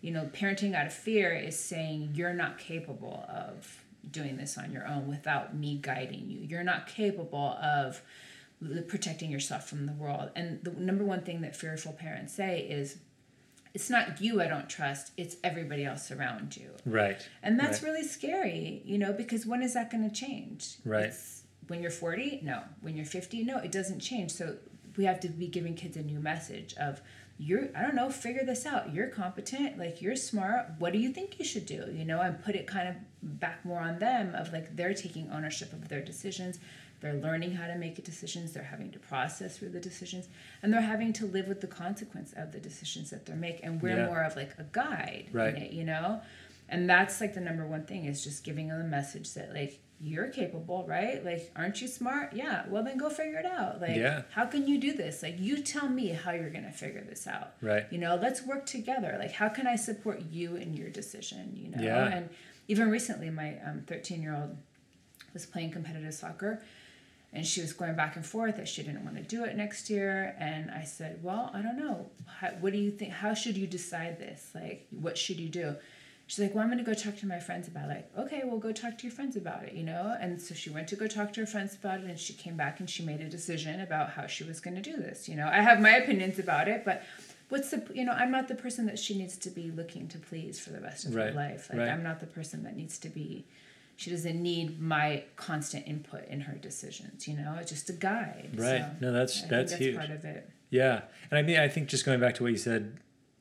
[0.01, 4.73] you know parenting out of fear is saying you're not capable of doing this on
[4.73, 8.03] your own without me guiding you you're not capable of
[8.88, 12.99] protecting yourself from the world and the number one thing that fearful parents say is
[13.75, 17.27] it's not you i don't trust it's everybody else around you Right.
[17.43, 17.91] and that's Right.
[17.93, 20.77] really scary, you know, because when is that going to change?
[20.85, 21.07] Right.
[21.07, 22.41] It's, when you're 40?
[22.43, 22.62] No.
[22.81, 23.45] When you're 50?
[23.45, 24.33] No, it doesn't change.
[24.33, 24.57] So
[24.97, 27.01] we have to be giving kids a new message of
[27.38, 28.93] you're I don't know, figure this out.
[28.93, 30.67] You're competent, like you're smart.
[30.81, 31.88] What do you think you should do?
[31.93, 35.31] You know, and put it kind of back more on them of like they're taking
[35.31, 36.59] ownership of their decisions.
[37.01, 38.53] They're learning how to make decisions.
[38.53, 40.29] They're having to process through the decisions,
[40.63, 43.65] and they're having to live with the consequence of the decisions that they're making.
[43.65, 44.07] And we're Yeah.
[44.07, 45.55] more of like a guide Right.
[45.57, 46.21] in it, you know
[46.69, 49.81] and that's like the number one thing is just giving them a message that like
[50.01, 53.97] you're capable right like aren't you smart yeah well then go figure it out like
[53.97, 54.23] Yeah.
[54.31, 57.55] how can you do this like you tell me how you're gonna figure this out
[57.61, 57.85] Right.
[57.91, 61.69] you know let's work together like how can i support you in your decision you
[61.71, 62.07] know Yeah.
[62.17, 62.29] and
[62.68, 64.57] even recently my um, 13 year old
[65.33, 66.62] was playing competitive soccer
[67.33, 69.88] and she was going back and forth that she didn't want to do it next
[69.88, 72.11] year and i said well i don't know.
[72.27, 74.51] How, what do you think how should you decide this?
[74.55, 75.75] Like what should you do?
[76.27, 78.11] She's like well i'm going to go talk to my friends about it.
[78.16, 80.16] Like okay well go talk to your friends about it you know?
[80.20, 82.57] And so she went to go talk to her friends about it and she came
[82.57, 85.37] back and she made a decision about how she was going to do this you
[85.37, 85.48] know?
[85.48, 87.03] I have my opinions about it but
[87.53, 90.19] what's the you know i'm not the person that she needs to be looking to
[90.29, 91.88] please for the rest of Right, her life like right.
[91.95, 93.29] i'm not the person that needs to be
[93.97, 98.51] she doesn't need my constant input in her decisions you know it's just a guide
[98.57, 98.81] Right.
[98.81, 99.97] so No, that's- I that's that's huge.
[99.97, 100.97] part of it Yeah,
[101.31, 102.83] and I mean, I think just going back to what you said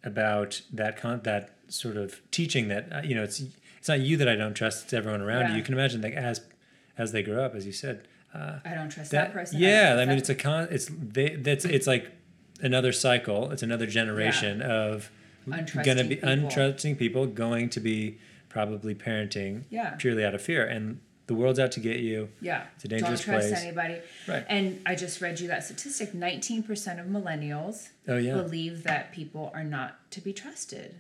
[0.04, 3.40] about that con that sort of teaching that uh, you know it's
[3.80, 5.52] it's not you that I don't trust; it's everyone around you.
[5.52, 5.58] Yeah.
[5.60, 6.42] You can imagine like as
[6.98, 7.98] as they grow up, as you said.
[8.34, 10.68] uh, i don't trust that, That, person yeah, don't I mean, it's a con.
[10.76, 11.30] It's they.
[11.48, 12.06] That's it's like
[12.62, 13.52] another cycle.
[13.52, 15.12] It's another generation of
[15.84, 16.30] gonna be people.
[16.30, 18.18] untrusting people going to be
[18.50, 19.92] probably parenting Yeah.
[19.98, 22.30] purely out of fear, and the world's out to get you.
[22.42, 22.66] Yeah.
[22.76, 23.26] It's a dangerous place.
[23.26, 23.64] Don't trust place.
[23.64, 24.02] anybody.
[24.28, 24.46] Right.
[24.50, 29.50] And I just read you that statistic 19% of millennials Oh yeah, believe that people
[29.54, 30.96] are not to be trusted.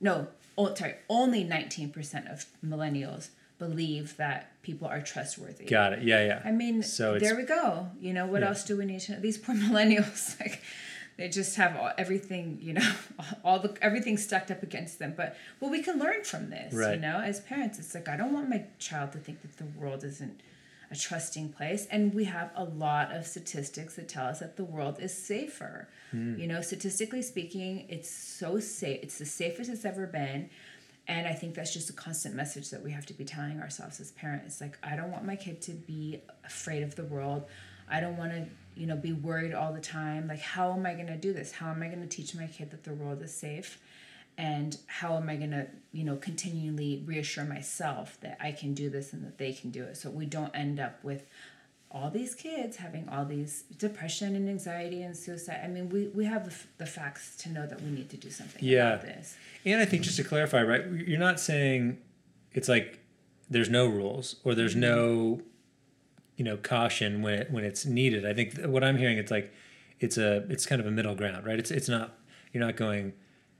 [0.00, 5.64] No, oh, sorry, only 19% of millennials believe that people are trustworthy.
[5.66, 6.02] got it.
[6.02, 6.42] Yeah, yeah.
[6.44, 7.88] I mean, So there we go.
[8.00, 8.48] You know, what Yeah.
[8.48, 9.20] else do we need to know?
[9.20, 10.62] These poor millennials, like,
[11.20, 12.92] they just have all, everything, you know,
[13.44, 15.12] all the everything stacked up against them.
[15.14, 16.94] But well, we can learn from this, Right.
[16.94, 17.78] you know, as parents.
[17.78, 20.40] It's like I don't want my child to think that the world isn't
[20.90, 24.64] a trusting place, and we have a lot of statistics that tell us that the
[24.64, 25.88] world is safer.
[26.10, 26.38] Hmm.
[26.38, 29.00] You know, statistically speaking, it's so safe.
[29.02, 30.48] It's the safest it's ever been.
[31.06, 34.00] And I think that's just a constant message that we have to be telling ourselves
[34.00, 34.60] as parents.
[34.60, 37.44] Like, I don't want my kid to be afraid of the world.
[37.90, 40.28] I don't want to, you know, be worried all the time.
[40.28, 41.52] Like, how am I going to do this?
[41.52, 43.78] How am I going to teach my kid that the world is safe?
[44.38, 48.88] And how am I going to, you know, continually reassure myself that I can do
[48.88, 51.26] this and that they can do it so we don't end up with
[51.90, 55.60] all these kids having all these depression and anxiety and suicide.
[55.62, 58.62] I mean, we, we have the, facts to know that we need to do something
[58.64, 58.94] Yeah.
[58.94, 59.36] about this.
[59.66, 61.98] And I think just to clarify, right, you're not saying
[62.52, 63.00] it's like
[63.50, 64.80] there's no rules or there's Mm-hmm.
[64.80, 65.40] no,
[66.40, 68.24] you know, caution when it, when it's needed.
[68.24, 69.52] I think what I'm hearing, it's like
[69.98, 71.58] it's a it's kind of a middle ground, right?
[71.58, 72.16] It's it's not
[72.50, 73.12] you're not going.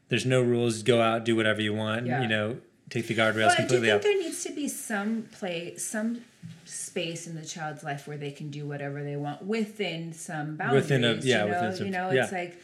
[0.09, 0.83] There's no rules.
[0.83, 2.07] Go out, do whatever you want.
[2.07, 2.23] Yeah.
[2.23, 2.57] You know,
[2.89, 3.97] take the guardrails Well, completely out.
[3.97, 4.21] I do think out.
[4.23, 6.23] there needs to be some play, some
[6.65, 10.85] space in the child's life where they can do whatever they want within some boundaries.
[10.85, 12.23] Within a- yeah, you know, within some- you know, yeah.
[12.23, 12.59] it's like,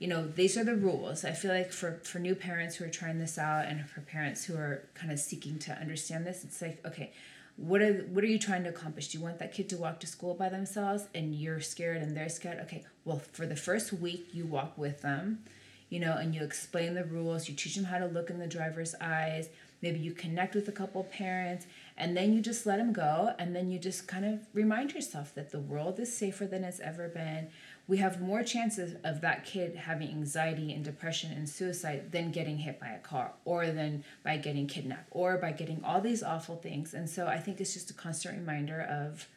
[0.00, 1.24] you know, these are the rules.
[1.24, 4.44] I feel like for for new parents who are trying this out and for parents
[4.44, 7.14] who are kind of seeking to understand this, it's like, okay,
[7.56, 9.08] what are what are you trying to accomplish?
[9.08, 12.16] Do you want that kid to walk to school by themselves and you're scared and
[12.16, 12.60] they're scared?
[12.60, 15.44] Okay, well, for the first week you walk with them
[15.88, 18.46] you know, and you explain the rules, you teach them how to look in the
[18.46, 19.48] driver's eyes,
[19.82, 21.66] maybe you connect with a couple parents,
[21.96, 25.34] and then you just let them go, and then you just kind of remind yourself
[25.34, 27.48] that the world is safer than it's ever been.
[27.88, 32.58] We have more chances of that kid having anxiety and depression and suicide than getting
[32.58, 36.56] hit by a car or than by getting kidnapped or by getting all these awful
[36.56, 36.94] things.
[36.94, 39.28] And so I think it's just a constant reminder of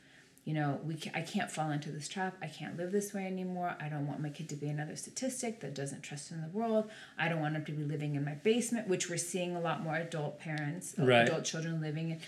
[0.45, 3.25] you know we ca- i can't fall into this trap i can't live this way
[3.27, 6.47] anymore i don't want my kid to be another statistic that doesn't trust in the
[6.47, 9.59] world i don't want him to be living in my basement which we're seeing a
[9.59, 11.27] lot more adult parents Right.
[11.27, 12.19] adult children living in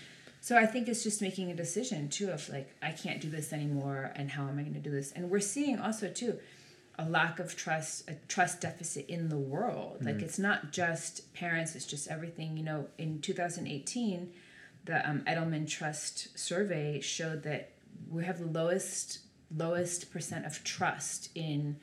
[0.42, 3.54] so i think it's just making a decision too of like i can't do this
[3.54, 5.12] anymore and how am i going to do this?
[5.12, 6.38] And we're seeing also too
[6.98, 10.04] a lack of trust a trust deficit in the world.
[10.04, 12.88] Like it's not just parents it's just everything you know.
[12.98, 14.30] In 2018
[14.84, 17.72] the um, edelman trust survey showed that
[18.10, 19.20] we have the lowest
[19.54, 21.76] lowest percent of trust in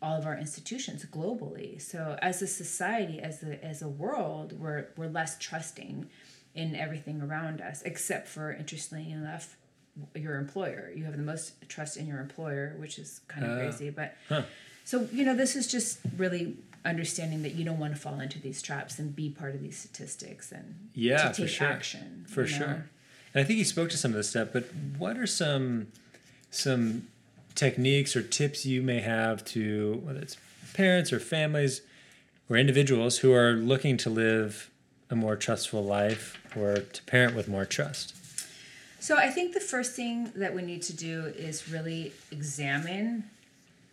[0.00, 1.80] all of our institutions globally.
[1.80, 6.08] So as a society as a as a world we're we're less trusting
[6.54, 9.56] in everything around us except for interestingly enough
[10.14, 13.56] your employer you have the most trust in your employer which is kind of Ah.
[13.56, 14.42] crazy but Huh.
[14.84, 18.38] so you know this is just really understanding that you don't want to fall into
[18.40, 21.66] these traps and be part of these statistics and Yeah, to for take sure.
[21.68, 22.56] action for you know?
[22.58, 22.86] sure.
[23.34, 24.64] And I think you spoke to some of this stuff, but
[24.98, 25.86] what are some
[26.50, 27.06] some
[27.54, 30.36] techniques or tips you may have to whether it's
[30.74, 31.82] parents or families
[32.48, 34.70] or individuals who are looking to live
[35.10, 38.14] a more trustful life or to parent with more trust?
[39.00, 43.24] So I think the first thing that we need to do is really examine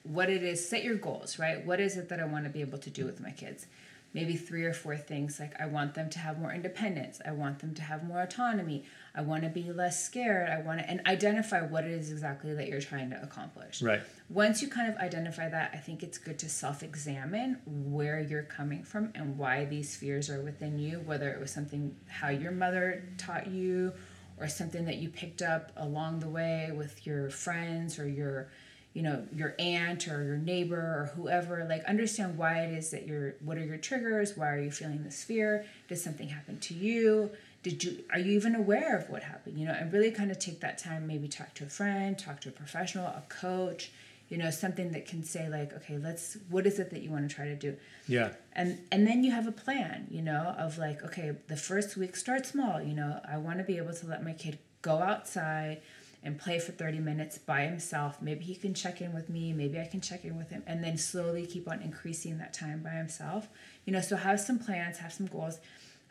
[0.03, 1.65] what it is, set your goals, right?
[1.65, 3.65] What is it that I want to be able to do with my kids?
[4.13, 7.59] Maybe three or four things like I want them to have more independence, I want
[7.59, 11.01] them to have more autonomy, I want to be less scared, I want to and
[11.05, 13.81] identify what it is exactly that you're trying to accomplish.
[13.81, 14.01] Right.
[14.29, 18.43] Once you kind of identify that, I think it's good to self examine where you're
[18.43, 22.51] coming from and why these fears are within you, whether it was something how your
[22.51, 23.93] mother taught you
[24.39, 28.49] or something that you picked up along the way with your friends or your
[28.93, 33.05] you know your aunt or your neighbor or whoever like understand why it is that
[33.07, 34.35] you're what are your triggers?
[34.35, 35.65] Why are you feeling this fear?
[35.87, 37.31] Did something happen to you?
[37.63, 39.59] Did you are you even aware of what happened?
[39.59, 42.41] You know and really kind of take that time maybe talk to a friend talk
[42.41, 43.91] to a professional a coach
[44.29, 47.27] you know something that can say like okay let's what is it that you want
[47.27, 47.75] to try to do?
[48.07, 48.29] Yeah.
[48.53, 52.15] and and then you have a plan you know of like okay the first week
[52.15, 55.81] start small you know i want to be able to let my kid go outside
[56.23, 58.21] and play for 30 minutes by himself.
[58.21, 60.83] Maybe he can check in with me maybe i can check in with him and
[60.83, 63.47] then slowly keep on increasing that time by himself.
[63.85, 65.59] You know so have some plans have some goals.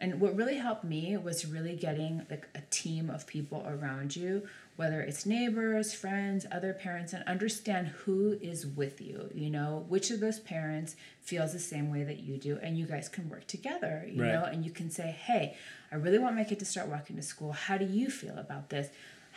[0.01, 4.47] And what really helped me was really getting like a team of people around you
[4.77, 9.85] whether it's neighbors friends other parents and understand who is with you you know?
[9.89, 12.59] Which of those parents feels the same way that you do?
[12.63, 14.33] And you guys can work together you Right.
[14.33, 14.45] know?
[14.45, 15.57] And you can say hey
[15.91, 17.53] i really want my kid to start walking to school.
[17.53, 18.89] How do you feel about this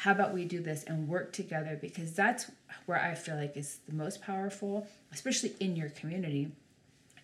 [0.02, 2.50] how about we do this and work together because that's
[2.86, 6.52] where i feel like is the most powerful especially in your community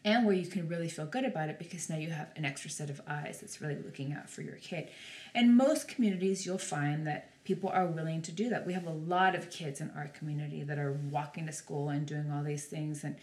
[0.08, 2.70] and where you can really feel good about it because now you have an extra
[2.70, 4.88] set of eyes that's really looking out for your kid.
[5.36, 8.66] And most communities, you'll find that people are willing to do that.
[8.66, 12.06] We have a lot of kids in our community that are walking to school and
[12.06, 13.04] doing all these things.
[13.04, 13.18] And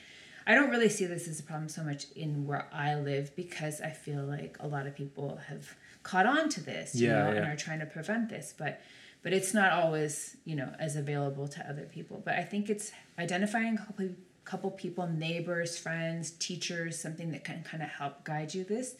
[0.46, 3.80] I don't really see this as a problem so much in where I live because
[3.80, 7.30] I feel like a lot of people have caught on to this, you Yeah, know,
[7.30, 8.52] and are trying to prevent this.
[8.56, 8.82] But
[9.24, 12.22] but it's not always, you know, as available to other people.
[12.24, 14.10] But I think it's identifying a couple
[14.44, 18.94] couple people, neighbors, friends, teachers, something that can kind of help guide you this.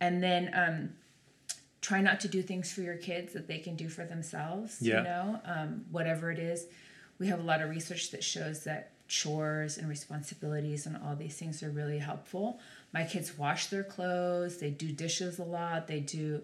[0.00, 0.90] And then um,
[1.80, 4.78] try not to do things for your kids that they can do for themselves.
[4.80, 4.98] Yeah.
[4.98, 6.66] You know, um, whatever it is.
[7.20, 11.36] We have a lot of research that shows that chores and responsibilities and all these
[11.36, 12.58] things are really helpful.
[12.92, 16.42] My kids wash their clothes, they do dishes a lot, they do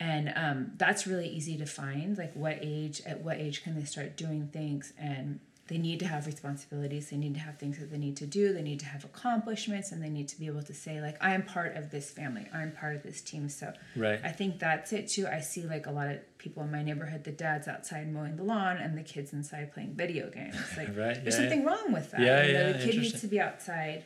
[0.00, 3.84] and um, that's really easy to find like what age at what age can they
[3.84, 4.92] start doing things?
[4.98, 7.08] And they need to have responsibilities.
[7.08, 8.52] They need to have things that they need to do.
[8.52, 11.42] They need to have accomplishments and they need to be able to say like i'm
[11.42, 12.46] part of this family.
[12.52, 13.48] I'm part of this team.
[13.48, 14.20] So Right.
[14.22, 15.26] i think that's it too.
[15.26, 18.42] I see like a lot of people in my neighborhood the dad's outside mowing the
[18.44, 20.56] lawn and the kids inside playing video games.
[20.76, 22.20] Like Right, there's yeah, something wrong with that.
[22.20, 24.04] Yeah, you know, yeah, the kid needs to be outside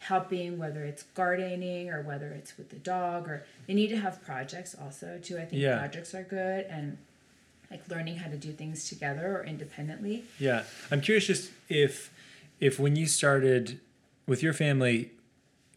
[0.00, 4.20] helping whether it's gardening or whether it's with the dog or they need to have
[4.24, 5.78] projects also too i think Yeah.
[5.78, 6.96] projects are good and
[7.70, 12.10] like learning how to do things together or independently Yeah, I'm curious just if
[12.58, 13.78] if when you started
[14.26, 15.10] with your family,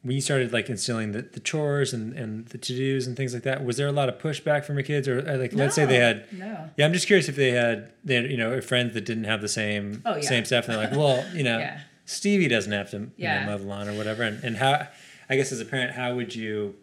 [0.01, 3.33] when you started like instilling the, the chores and, and the to dos and things
[3.33, 5.85] like that, was there a lot of pushback from your kids, or like let's say
[5.85, 6.25] they had?
[6.33, 9.25] no Yeah, I'm just curious if they had they had, you know friends that didn't
[9.25, 10.21] have the same Oh, yeah.
[10.21, 11.79] same stuff, and they're like, well, you know, Yeah.
[12.05, 13.45] Stevie doesn't have to you Yeah.
[13.45, 14.87] know, mow the lawn or whatever, and, and how
[15.29, 16.75] I guess as a parent, how would you?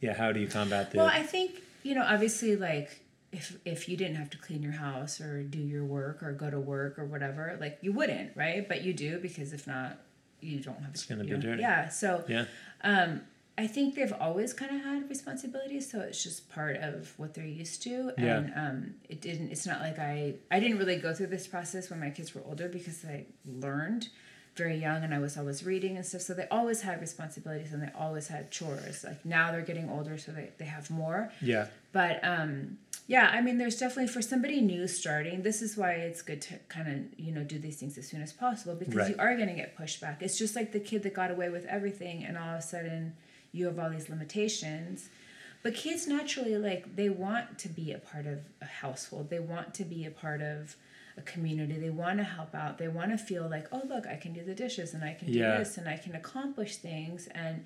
[0.00, 0.96] Yeah, how do you combat the?
[0.98, 3.02] well i think you know obviously like
[3.32, 6.48] if if you didn't have to clean your house or do your work or go
[6.50, 9.98] to work or whatever like you wouldn't right but you do because if not
[10.40, 11.60] you don't have It's gonna be know- dirty.
[11.60, 12.46] yeah so yeah,
[12.82, 13.20] Um,
[13.62, 17.44] I think they've always kind of had responsibilities, so it's just part of what they're
[17.64, 17.94] used to.
[18.16, 18.36] Yeah.
[18.38, 19.48] And um, it didn't.
[19.54, 20.34] It's not like I.
[20.50, 23.26] I didn't really go through this process when my kids were older because I
[23.64, 24.08] learned
[24.56, 26.22] very young and I was always reading and stuff.
[26.22, 29.04] So they always had responsibilities and they always had chores.
[29.08, 31.30] Like now they're getting older, so they, they have more.
[31.40, 35.42] yeah, But um, yeah, I mean, there's definitely for somebody new starting.
[35.42, 38.22] This is why it's good to kind of you know do these things as soon
[38.22, 39.10] as possible because Right.
[39.10, 40.16] you are going to get pushback.
[40.20, 43.14] It's just like the kid that got away with everything, and all of a sudden
[43.52, 45.08] you have all these limitations.
[45.62, 49.28] But kids naturally like they want to be a part of a household.
[49.28, 50.76] They want to be a part of
[51.18, 51.78] a community.
[51.78, 52.78] They want to help out.
[52.78, 55.28] They want to feel like, oh look, I can do the dishes and I can
[55.28, 55.52] Yeah.
[55.52, 57.64] do this and I can accomplish things and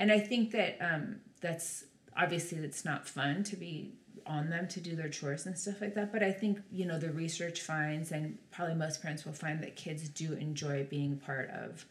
[0.00, 1.84] and I think that um, that's
[2.16, 3.92] obviously it's not fun to be
[4.26, 6.12] on them to do their chores and stuff like that.
[6.12, 9.74] But I think you know the research finds, and probably most parents will find that
[9.74, 11.84] kids do enjoy being part of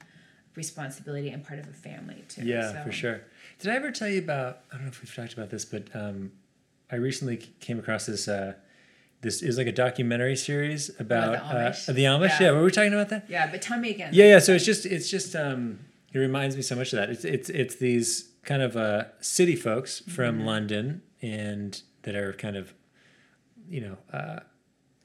[0.57, 2.43] responsibility and part of a family too.
[2.43, 3.21] Yeah, So- for sure.
[3.59, 4.61] Did I ever tell you about?
[4.71, 6.31] I don't know if we've talked about this, but um,
[6.91, 8.27] I recently came across this.
[8.27, 8.53] Uh,
[9.21, 11.89] this is like a documentary series about the Amish?
[11.89, 12.39] Uh, the Amish.
[12.39, 12.47] Yeah.
[12.47, 12.51] Yeah.
[12.51, 13.25] were we talking about that?
[13.29, 14.11] Yeah, but tell me again.
[14.13, 14.39] Yeah, yeah.
[14.39, 15.79] So it's just it's just um,
[16.13, 17.09] it reminds me so much of that.
[17.09, 22.55] It's it's it's these kind of uh, city folks from London and that are kind
[22.55, 22.73] of,
[23.67, 24.39] you know, uh,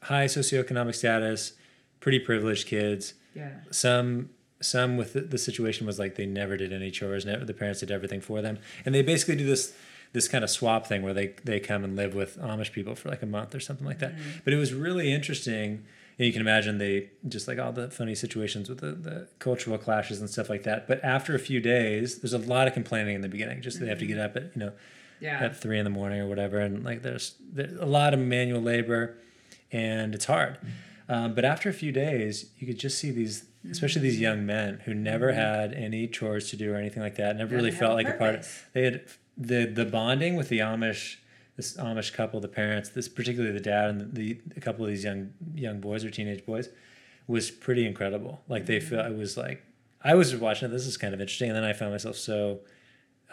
[0.03, 1.55] high socioeconomic status,
[2.01, 3.51] pretty privileged kids Yeah.
[3.71, 4.29] some
[4.63, 7.81] some with the, the situation was like they never did any chores never the parents
[7.81, 8.59] did everything for them.
[8.85, 9.75] And they basically do this
[10.13, 13.09] this kind of swap thing where they they come and live with amish people for
[13.09, 14.13] like a month or something like that.
[14.13, 14.31] Mm-hmm.
[14.45, 15.85] But it was really interesting
[16.19, 19.79] and you can imagine they just like all the funny situations with the, the cultural
[19.79, 20.87] clashes and stuff like that.
[20.87, 23.63] But after a few days there's a lot of complaining in the beginning.
[23.63, 24.25] Just they have to get mm-hmm.
[24.25, 24.73] up at you know
[25.21, 25.43] Yeah.
[25.43, 28.61] at three in the morning or whatever, and like there's, there's a lot of manual
[28.61, 29.17] labor,
[29.71, 30.59] and it's hard.
[30.59, 30.69] Mm-hmm.
[31.13, 34.81] Um, but after a few days, you could just see these, especially these young men
[34.87, 37.95] who never had any chores to do or anything like that, never really felt a
[37.95, 38.67] like a part of.
[38.73, 39.03] They had
[39.37, 41.17] the the bonding with the Amish,
[41.57, 44.91] this Amish couple, the parents, this particularly the dad and the, the a couple of
[44.91, 46.71] these young young boys or teenage boys,
[47.27, 48.41] was pretty incredible.
[48.49, 49.63] Like they feel it was like
[50.03, 50.73] I was watching it.
[50.73, 52.61] This is kind of interesting, and then I found myself so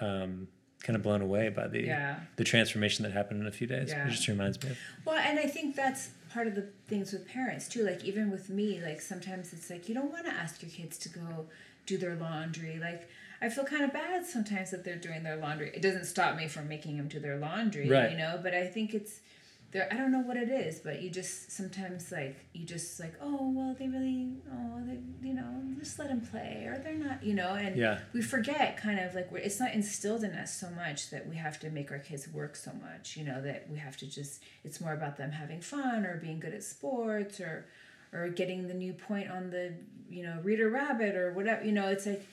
[0.02, 0.48] um,
[0.84, 2.20] kind of blown away by the Yeah.
[2.36, 3.90] the transformation that happened in a few days.
[3.90, 4.06] Yeah.
[4.08, 7.28] It just reminds me of Well, and I think that's part of the things with
[7.28, 7.84] parents too.
[7.84, 10.98] Like even with me, like sometimes it's like you don't want to ask your kids
[11.00, 11.46] to go
[11.86, 12.80] do their laundry.
[12.80, 13.10] Like
[13.42, 15.72] I feel kind of bad sometimes that they're doing their laundry.
[15.74, 18.12] It doesn't stop me from making them do their laundry, Right.
[18.12, 18.40] you know.
[18.42, 19.20] But I think it's
[19.72, 19.88] there.
[19.92, 23.52] I don't know what it is, but you just sometimes like you just like oh
[23.56, 24.98] well they really oh they
[25.28, 28.00] you know just let them play or they're not you know and Yeah.
[28.14, 31.36] we forget kind of like we're, it's not instilled in us so much that we
[31.38, 34.44] have to make our kids work so much you know that we have to just
[34.64, 37.66] it's more about them having fun or being good at sports or
[38.12, 39.74] or getting the new point on the
[40.10, 42.26] you know reader rabbit or whatever you know it's like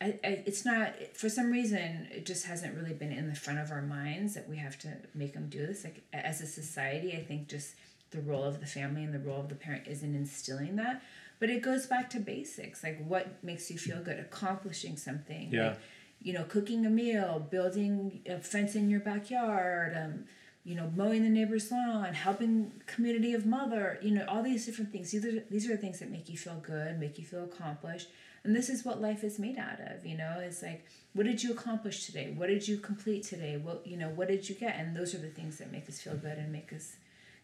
[0.00, 3.58] I, I, it's not for some reason it just hasn't really been in the front
[3.58, 5.84] of our minds that we have to make them do this.
[5.84, 7.74] Like as a society i think just
[8.10, 11.02] the role of the family and the role of the parent isn't instilling that.
[11.40, 12.82] But it goes back to basics.
[12.82, 14.18] Like what makes you feel good?
[14.18, 15.50] Accomplishing something.
[15.52, 15.68] Yeah.
[15.68, 15.78] like,
[16.20, 20.24] you know cooking a meal building a fence in your backyard um,
[20.64, 24.92] you know mowing the neighbor's lawn helping community of mother you know all these different
[24.92, 25.10] things.
[25.10, 28.08] These are these are the things that make you feel good make you feel accomplished
[28.48, 30.36] and this is what life is made out of you know?
[30.40, 32.32] It's like what did you accomplish today?
[32.34, 33.58] What did you complete today?
[33.58, 34.74] What you know what did you get?
[34.76, 36.96] And those are the things that make us feel good and make us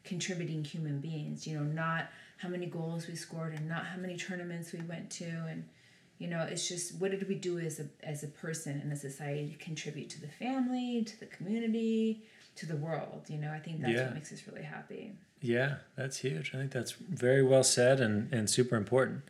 [0.03, 1.63] contributing human beings you know?
[1.63, 5.65] Not how many goals we scored and not how many tournaments we went to and
[6.19, 8.97] you know it's just what did we do as a as a person and a
[8.97, 12.23] society to contribute to the family to the community
[12.57, 13.53] to the world you know?
[13.53, 14.05] I think that's Yeah.
[14.07, 15.13] what makes us really happy.
[15.43, 16.55] Yeah, that's huge.
[16.55, 19.25] I think that's very well said and, and super important.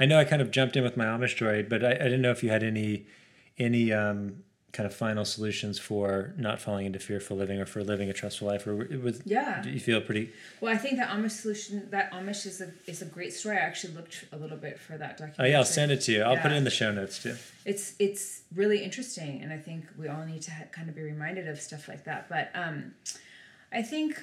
[0.00, 2.22] I know I kind of jumped in with my Amish story, but I, I didn't
[2.22, 3.06] know if you had any
[3.58, 4.42] any um,
[4.72, 8.46] kind of final solutions for not falling into fearful living or for living a trustful
[8.48, 9.60] life, or it was Yeah.
[9.62, 10.30] do you feel pretty
[10.60, 13.60] well i think that amish solution that amish is a is a great story i
[13.60, 16.22] actually looked a little bit for that document Oh yeah, I'll send it to you.
[16.22, 17.34] I'll put it in the show notes too.
[17.66, 21.02] it's it's really interesting and i think we all need to ha- kind of be
[21.02, 22.94] reminded of stuff like that but um
[23.72, 24.22] i think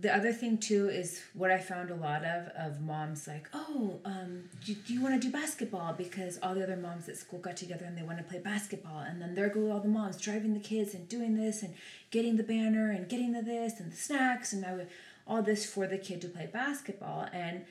[0.00, 3.98] the other thing too is what i found a lot of of moms like oh
[4.04, 7.38] um do, do you want to do basketball because all the other moms at school
[7.38, 10.18] got together and they want to play basketball and then there go all the moms
[10.20, 11.74] driving the kids and doing this and
[12.10, 14.88] getting the banner and getting the this and the snacks and I would,
[15.26, 17.64] all this for the kid to play basketball and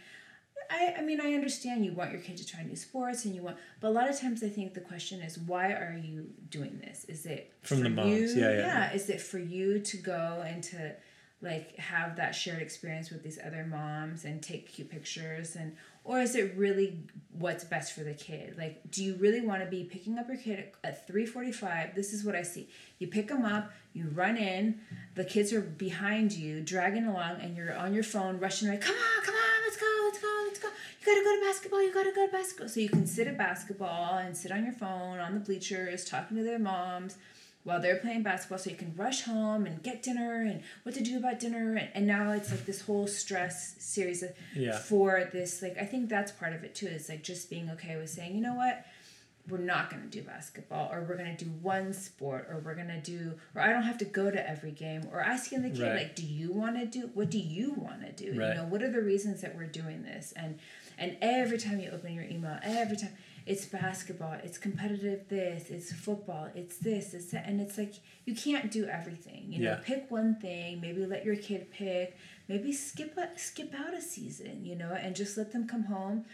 [0.69, 3.41] I, I mean, I understand you want your kid to try new sports and you
[3.41, 6.81] want, but a lot of times I think the question is, why are you doing
[6.83, 7.05] this?
[7.05, 8.41] Is it From for the moms, You?
[8.41, 8.93] yeah, yeah, yeah.
[8.93, 10.93] Is it for you to go and to
[11.41, 16.19] like have that shared experience with these other moms and take cute pictures and, or
[16.21, 16.99] is it really
[17.37, 18.57] what's best for the kid?
[18.57, 21.95] Like, do you really want to be picking up your kid at three forty-five?
[21.95, 22.69] This is what I see.
[22.97, 24.79] You pick them up, you run in,
[25.15, 28.95] the kids are behind you, dragging along, and you're on your phone, rushing like, come
[28.95, 30.69] on, come on, let's go, let's go, let's go.
[31.01, 31.83] You gotta go to basketball.
[31.83, 32.69] You gotta go to basketball.
[32.69, 36.37] So you can sit at basketball and sit on your phone on the bleachers, talking
[36.37, 37.17] to their moms
[37.67, 41.03] while they're playing basketball so you can rush home and get dinner and what to
[41.03, 44.77] do about dinner and, and now it's like this whole stress series of, Yeah.
[44.77, 47.97] for this like i think that's part of it too is like just being okay
[47.97, 48.85] with saying you know what
[49.49, 52.75] we're not going to do basketball or we're going to do one sport or we're
[52.75, 55.69] going to do or i don't have to go to every game or asking the
[55.69, 55.95] kid Right.
[56.03, 58.49] like do you want to do what do you want to do Right.
[58.49, 60.57] you know what are the reasons that we're doing this and
[60.97, 63.11] and every time you open your email every time
[63.47, 67.93] it's basketball it's competitive this it's football it's this it's that and it's like
[68.25, 69.79] you can't do everything you know Yeah.
[69.83, 72.17] pick one thing maybe let your kid pick
[72.47, 76.25] maybe skip a, skip out a season you know and just let them come home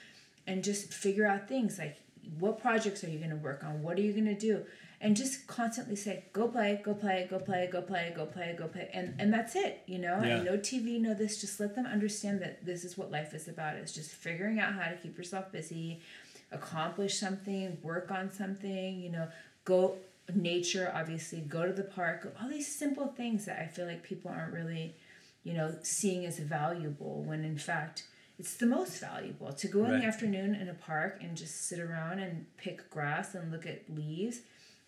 [0.47, 1.97] and just figure out things like
[2.39, 4.63] what projects are you going to work on what are you going to do
[5.01, 8.67] and just constantly say go play go play go play go play go play go
[8.67, 10.37] play and and that's it you know Yeah.
[10.37, 13.47] and no tv no this just let them understand that this is what life is
[13.49, 15.99] about it's just figuring out how to keep yourself busy
[16.53, 19.27] accomplish something work on something you know
[19.65, 19.95] go
[20.33, 24.31] nature obviously go to the park all these simple things that i feel like people
[24.31, 24.95] aren't really
[25.43, 28.03] you know seeing as valuable when in fact
[28.39, 29.53] it's the most valuable.
[29.53, 33.35] To go in the afternoon in a park and just sit around and pick grass
[33.35, 34.39] and look at leaves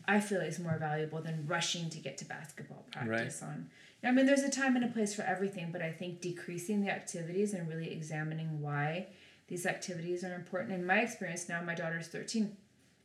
[0.07, 3.70] i feel is more valuable than rushing to get to basketball practice on
[4.03, 6.89] i mean there's a time and a place for everything but i think decreasing the
[6.89, 9.07] activities and really examining why
[9.47, 12.55] these activities are important in my experience now my daughter's 13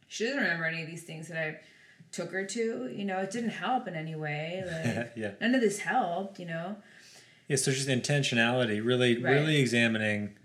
[0.09, 1.59] she doesn't remember any of these things that i
[2.13, 4.63] took her to you know it didn't help in any way
[4.97, 5.33] like yeah.
[5.41, 6.77] none of this helped you know
[7.49, 9.33] Yeah, so just intentionality, really, Right.
[9.33, 10.37] really examining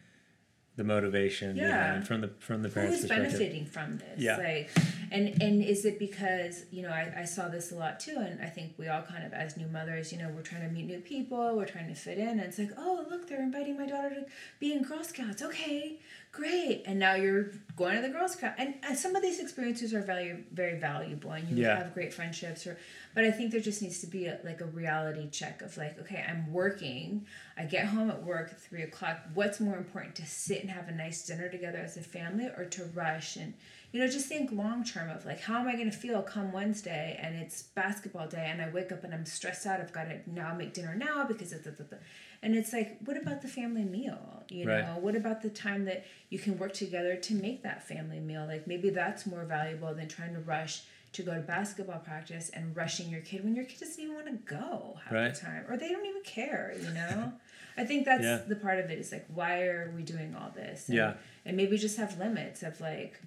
[0.75, 1.67] the motivation Yeah.
[1.67, 4.37] behind from the from the parents' Who's benefiting from this Yeah.
[4.37, 4.69] like
[5.11, 8.41] and and is it because you know I, I saw this a lot too and
[8.41, 10.85] i think we all kind of as new mothers you know we're trying to meet
[10.85, 13.85] new people we're trying to fit in and it's like oh look they're inviting my
[13.85, 14.25] daughter to
[14.59, 15.41] be in girl scouts.
[15.41, 15.97] Okay
[16.31, 16.83] great.
[16.85, 18.55] And now you're going to the girl scout.
[18.57, 21.77] And, and some of these experiences are very very valuable and you Yeah.
[21.77, 22.77] have great friendships or
[23.13, 25.97] but i think there just needs to be a, like a reality check of like
[25.99, 27.25] okay i'm working.
[27.57, 29.17] I get home at work at three o'clock.
[29.33, 32.65] What's more important to sit and have a nice dinner together as a family or
[32.65, 33.53] to rush and
[33.95, 36.51] you know just think long term of like how am i going to feel come
[36.51, 40.03] wednesday and it's basketball day and i wake up and i'm stressed out i've got
[40.09, 41.97] to now make dinner now because of the, the, the
[42.43, 44.81] and it's like what about the family meal you Right.
[44.85, 48.45] know what about the time that you can work together to make that family meal
[48.45, 50.83] like maybe that's more valuable than trying to rush
[51.13, 54.27] to go to basketball practice and rushing your kid when your kid doesn't even want
[54.27, 55.33] to go half Right.
[55.33, 57.31] the time or they don't even care you know
[57.77, 58.41] i think that's Yeah.
[58.45, 61.13] the part of it is like why are we doing all this and, Yeah.
[61.45, 63.21] and maybe just have limits of like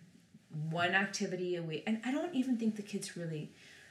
[0.70, 3.50] one activity a week and i don't even think the kids really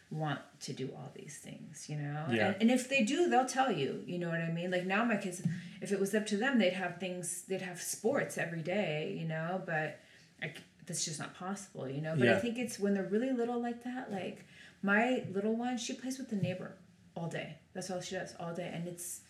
[0.09, 2.23] want to do all these things you know?
[2.31, 2.47] Yeah.
[2.47, 4.71] and, and if they do they'll tell you you know what i mean?
[4.71, 5.41] Like now my kids
[5.81, 9.27] if it was up to them they'd have things they'd have sports every day you
[9.27, 9.61] know?
[9.65, 9.99] But
[10.41, 10.53] I,
[10.85, 12.15] that's just not possible you know?
[12.17, 14.45] But i think it's when they're really little like that like
[14.81, 16.71] my little one she plays with the neighbor
[17.15, 17.55] all day.
[17.73, 19.21] That's all she does all day and it's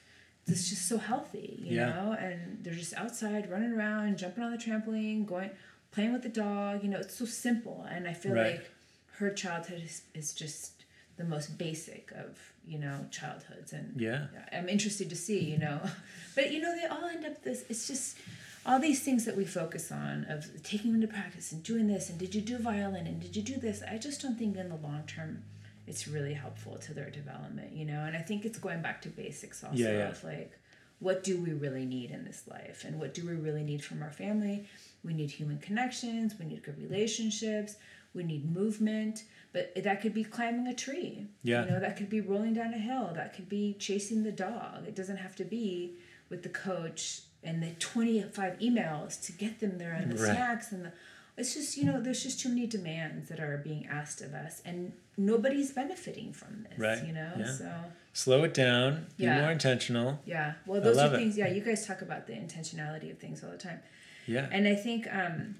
[0.45, 1.87] it's just so healthy you Yeah.
[1.89, 2.11] know?
[2.19, 5.49] And they're just outside running around jumping on the trampoline going
[5.91, 7.85] playing with the dog you know it's so simple.
[7.89, 8.55] And i feel Right.
[8.55, 8.71] like
[9.19, 10.83] her childhood is, is just
[11.17, 13.73] the most basic of you know childhoods.
[13.73, 14.27] And Yeah.
[14.51, 15.79] i'm interested to see you know.
[16.35, 18.17] But you know they all end up this it's just
[18.65, 22.09] all these things that we focus on of taking them to practice and doing this
[22.09, 23.81] and did you do violin and did you do this?
[23.89, 25.43] I just don't think in the long term
[25.87, 28.01] it's really helpful to their development you know.
[28.07, 30.09] And i think it's going back to basics also Yeah, yeah.
[30.09, 30.51] of like
[30.99, 32.83] what do we really need in this life?
[32.83, 34.65] And what do we really need from our family
[35.07, 37.75] we need human connections we need good relationships
[38.13, 41.63] we need movement but that could be climbing a tree Yeah.
[41.65, 44.85] you know that could be rolling down a hill that could be chasing the dog
[44.87, 45.93] it doesn't have to be
[46.29, 50.33] with the coach and the 25 emails to get them there and the Right.
[50.35, 50.91] snacks and the
[51.37, 54.61] it's just you know there's just too many demands that are being asked of us
[54.65, 57.05] and nobody's benefiting from this Right.
[57.07, 57.51] you know Yeah.
[57.53, 57.71] so
[58.13, 59.05] Slow it down.
[59.17, 59.41] Be Yeah.
[59.41, 60.19] more intentional.
[60.25, 61.17] yeah well those are it.
[61.19, 63.79] things yeah you guys talk about the intentionality of things all the time
[64.27, 64.47] Yeah.
[64.51, 65.55] and I think um,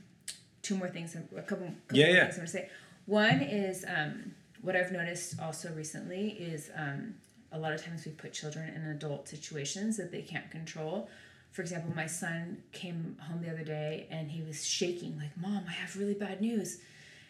[0.62, 2.24] two more things, a couple, couple Yeah, more yeah.
[2.26, 2.70] things I'm gonna say.
[3.06, 7.16] One is um, what I've noticed also recently is um,
[7.52, 11.10] a lot of times we put children in adult situations that they can't control.
[11.52, 15.64] For example, my son came home the other day and he was shaking, like, Mom,
[15.68, 16.80] I have really bad news.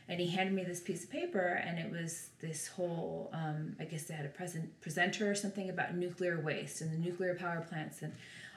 [0.09, 3.83] And he handed me this piece of paper, and it was this whole um, I
[3.83, 7.59] guess they had a present, presenter or something about nuclear waste and the nuclear power
[7.59, 8.13] plants and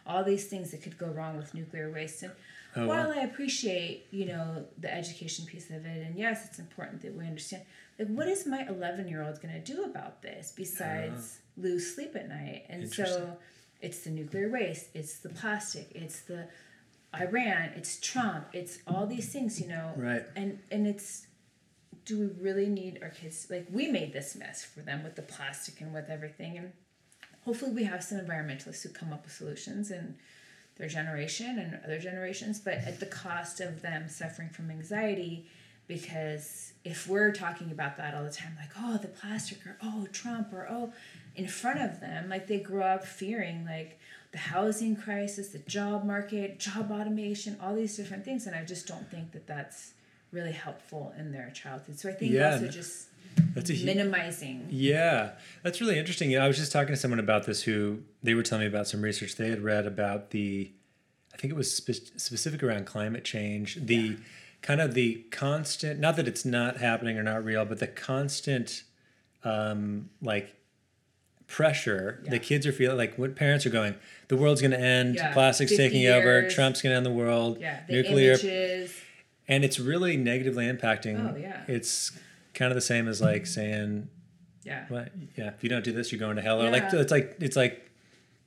[0.07, 2.23] all these things that could go wrong with nuclear waste.
[2.23, 2.31] And
[2.77, 3.15] Oh, while wow.
[3.17, 7.27] I appreciate, you know, the education piece of it, and yes, it's important that we
[7.27, 7.65] understand,
[7.99, 11.63] like, what is my 11 year old going to do about this besides ah.
[11.63, 12.67] lose sleep at night?
[12.69, 13.37] And so
[13.81, 16.47] it's the nuclear waste, it's the plastic, it's the
[17.15, 19.93] Iran, it's Trump, it's all these things, you know.
[19.97, 20.23] Right.
[20.37, 21.27] And and it's
[22.05, 25.23] do we really need our kids like we made this mess for them with the
[25.23, 26.73] plastic and with everything and
[27.45, 30.17] hopefully we have some environmentalists who come up with solutions and
[30.81, 35.47] their generation and other generations, but at the cost of them suffering from anxiety.
[35.87, 40.07] Because if we're talking about that all the time, like, oh, the plastic, or oh,
[40.13, 40.93] Trump, or oh,
[41.37, 43.99] in front of them, like they grow up fearing like
[44.33, 48.47] the housing crisis, the job market, job automation, all these different things.
[48.47, 49.93] And I just don't think that that's
[50.33, 51.99] really helpful in their childhood.
[51.99, 53.09] So I think Yeah, also just
[53.55, 54.67] That's a minimizing.
[54.71, 56.37] Yeah, that's really interesting.
[56.37, 59.03] I was just talking to someone about this who they were telling me about some
[59.03, 60.71] research they had read about the,
[61.33, 64.17] I think it was spe- specific around climate change, the
[64.63, 68.83] kind of the constant, not that it's not happening or not real, but the constant,
[69.45, 70.55] um, like,
[71.47, 72.31] pressure Yeah.
[72.31, 73.97] the kids are feeling like what parents are going
[74.29, 77.11] the world's going to end Yeah, plastic's 50 taking over trump's going to end the
[77.11, 78.95] world Yeah, the nuclear images.
[79.51, 81.63] And it's really negatively impacting Oh, yeah.
[81.69, 82.13] it's
[82.55, 84.09] kind of the same as like saying
[84.63, 84.87] Yeah.
[84.89, 85.13] what?
[85.37, 86.63] Yeah, if you don't do this, you're going to hell.
[86.63, 87.91] Or like it's like it's like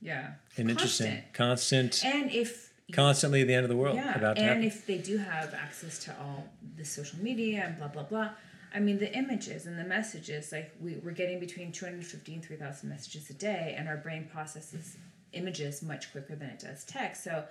[0.00, 0.32] Yeah.
[0.56, 4.64] an interesting, constant, And if constantly the end of the world yeah, about and happen.
[4.64, 8.30] if they do have access to all the social media and blah blah blah,
[8.74, 12.88] I mean the images and the messages like we we're getting between 250 and 3,000
[12.88, 14.96] messages a day, and our brain processes
[15.32, 17.24] images much quicker than it does text.
[17.24, 17.44] So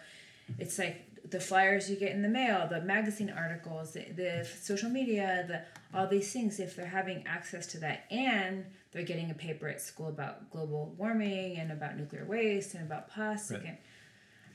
[0.60, 4.90] it's like the flyers you get in the mail, the magazine articles, the, the social
[4.90, 5.62] media, the
[5.98, 6.60] all these things.
[6.60, 10.94] If they're having access to that, and they're getting a paper at school about global
[10.98, 13.68] warming and about nuclear waste and about plastic, Right.
[13.68, 13.78] and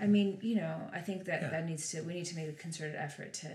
[0.00, 1.50] I mean, you know, I think that Yeah.
[1.50, 3.48] that needs to we need to make a concerted effort to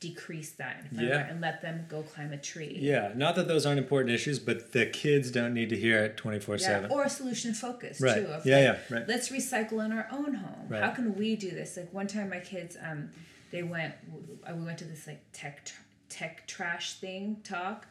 [0.00, 1.26] decrease that in Yeah.
[1.28, 2.76] and let them go climb a tree.
[2.80, 6.16] yeah, not that those aren't important issues, but the kids don't need to hear it
[6.16, 6.90] twenty four Yeah, seven.
[6.90, 8.14] or solution focused Right.
[8.14, 8.22] too.
[8.22, 9.06] Yeah, like, yeah, right.
[9.08, 10.66] Let's recycle in our own home.
[10.68, 10.82] Right.
[10.82, 11.76] How can we do this?
[11.76, 13.10] Like one time, my kids, um,
[13.50, 13.94] they went.
[14.56, 15.70] We went to this like tech
[16.08, 17.86] tech trash thing talk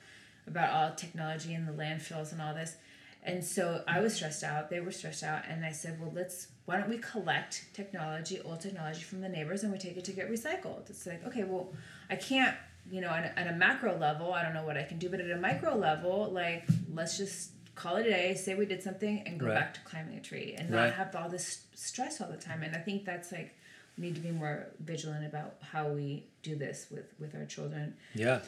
[0.47, 2.75] about all technology and the landfills and all this.
[3.21, 4.69] And so I was stressed out.
[4.69, 6.47] They were stressed out, and I said, "Well, let's.
[6.69, 10.11] Why don't we collect technology, old technology from the neighbors, and we take it to
[10.11, 11.73] get recycled?" It's like, okay, well,
[12.11, 12.55] I can't,
[12.91, 15.09] you know, at a, at a macro level, I don't know what I can do,
[15.09, 18.83] but at a micro level, like, let's just call it a day, say we did
[18.83, 19.55] something, and go Right.
[19.55, 20.93] back to climbing a tree, and not Right.
[20.93, 22.61] have all this stress all the time.
[22.61, 23.55] And I think that's like
[23.97, 27.95] we need to be more vigilant about how we do this with with our children.
[28.13, 28.41] Yeah.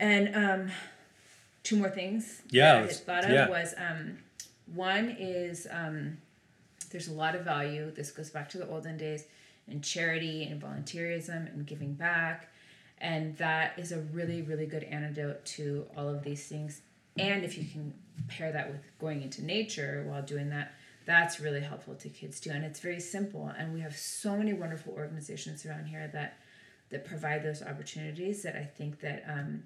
[0.00, 0.70] And um,
[1.62, 3.48] two more things Yeah, that I let's- thought of yeah.
[3.48, 4.18] was um,
[4.74, 6.18] one is um,
[6.86, 7.90] there's a lot of value.
[7.90, 9.24] This goes back to the olden days
[9.68, 12.48] and charity and volunteerism and giving back.
[12.98, 16.80] And that is a really, really good antidote to all of these things.
[17.18, 17.92] And if you can
[18.28, 20.72] pair that with going into nature while doing that,
[21.04, 22.50] that's really helpful to kids too.
[22.50, 23.52] And it's very simple.
[23.56, 26.38] And we have so many wonderful organizations around here that
[26.90, 29.64] that provide those opportunities that I think that um,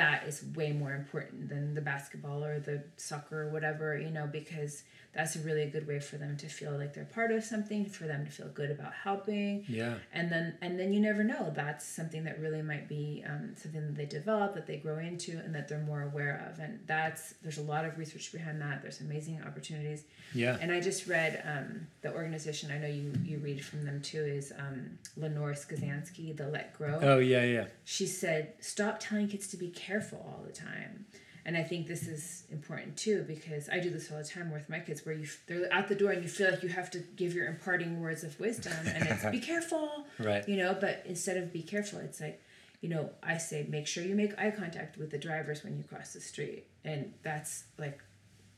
[0.00, 4.26] that is way more important than the basketball or the soccer or whatever, you know,
[4.26, 4.82] because
[5.12, 8.06] that's a really good way for them to feel like they're part of something, for
[8.06, 9.64] them to feel good about helping.
[9.68, 9.96] Yeah.
[10.12, 11.52] And then and then you never know.
[11.54, 15.32] That's something that really might be um, something that they develop, that they grow into,
[15.32, 16.60] and that they're more aware of.
[16.60, 18.80] And that's there's a lot of research behind that.
[18.80, 20.04] There's amazing opportunities.
[20.32, 20.56] Yeah.
[20.60, 22.70] And I just read um, the organization.
[22.70, 24.22] I know you you read from them too.
[24.24, 27.66] Is um, Lenore Skenazy, the Let Grow Oh yeah, yeah.
[27.84, 31.06] she said, stop telling kids to be careful all the time.
[31.46, 34.68] And I think this is important too because I do this all the time with
[34.68, 36.98] my kids, where you they're at the door and you feel like you have to
[37.16, 40.46] give your imparting words of wisdom, and it's be careful, Right.
[40.48, 40.76] you know.
[40.78, 42.42] But instead of be careful, it's like,
[42.82, 45.82] you know, I say make sure you make eye contact with the drivers when you
[45.82, 47.98] cross the street, and that's like,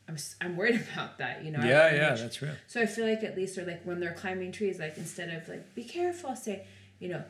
[0.08, 1.60] I'm I'm worried about that, you know.
[1.64, 2.56] Yeah, yeah, that's real.
[2.66, 5.48] so I feel like at least, or like when they're climbing trees, like instead of
[5.48, 6.66] like be careful, say,
[6.98, 7.22] you know,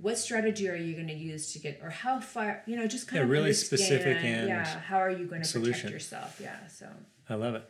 [0.00, 3.06] what strategy are you going to use to get, or how far, you know, just
[3.08, 5.72] kind Yeah, of really understand, specific and yeah, how are you going to solution.
[5.72, 6.40] protect yourself?
[6.42, 6.66] Yeah.
[6.68, 6.86] So
[7.28, 7.64] I love it.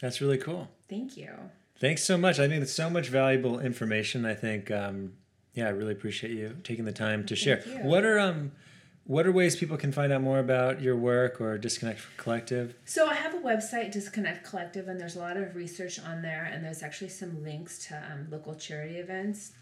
[0.00, 0.68] That's really cool.
[0.88, 1.30] thank you.
[1.78, 2.38] Thanks so much.
[2.40, 4.24] I think it's so much valuable information.
[4.24, 5.12] I think, um,
[5.54, 7.62] yeah, I really appreciate you taking the time to share.
[7.82, 8.52] What are um,
[9.04, 12.74] what are ways people can find out more about your work or Disconnect Collective?
[12.86, 16.50] So I have a website, Disconnect Collective, and there's a lot of research on there,
[16.52, 19.52] and there's actually some links to um, local charity events.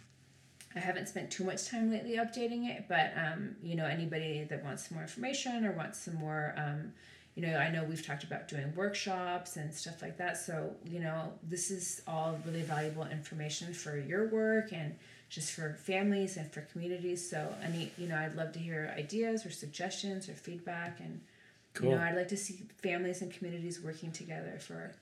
[0.76, 4.64] I haven't spent too much time lately updating it, but um, you know, anybody that
[4.64, 6.92] wants some more information or wants some more, um,
[7.34, 10.36] you know, I know we've talked about doing workshops and stuff like that.
[10.36, 14.94] So you know, this is all really valuable information for your work and
[15.28, 17.28] just for families and for communities.
[17.28, 21.20] So any, you know, I'd love to hear ideas or suggestions or feedback and.
[21.72, 21.90] Cool.
[21.90, 24.92] You know, I'd like to see families and communities working together for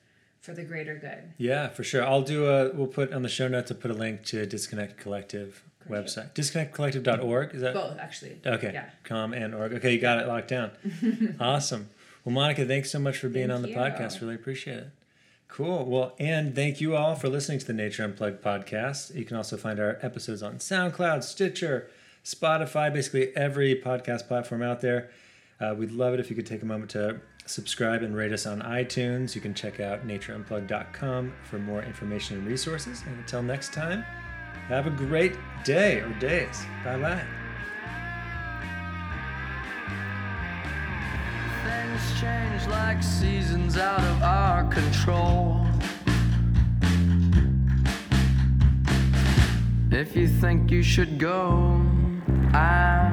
[0.43, 1.33] for the greater good.
[1.39, 2.05] Yeah, for sure.
[2.05, 2.71] I'll do a.
[2.73, 3.71] We'll put on the show notes.
[3.71, 6.05] I'll put a link to Disconnect Collective Great.
[6.05, 6.35] website.
[6.35, 7.55] Disconnectcollective.org.
[7.55, 8.39] Is that Both actually.
[8.45, 8.73] okay?
[8.75, 8.91] Yeah.
[9.05, 9.73] Com and org.
[9.75, 10.73] Okay, you got it locked down.
[11.41, 11.89] awesome.
[12.25, 13.77] Well, Monica, thanks so much for being Thank on the you.
[13.77, 14.21] podcast.
[14.21, 14.91] Really appreciate it.
[15.49, 15.85] Cool.
[15.85, 19.15] Well, and thank you all for listening to the Nature Unplugged podcast.
[19.15, 21.91] You can also find our episodes on SoundCloud, Stitcher,
[22.25, 25.11] Spotify, basically every podcast platform out there.
[25.61, 28.47] Uh, we'd love it if you could take a moment to subscribe and rate us
[28.47, 29.35] on iTunes.
[29.35, 33.03] You can check out natureunplugged.com for more information and resources.
[33.07, 34.05] And until next time,
[34.69, 36.65] have a great day or days.
[36.85, 37.23] Bye bye.
[41.65, 45.67] Things change like seasons out of our control.
[49.91, 51.83] If you think you should go,
[52.55, 53.13] I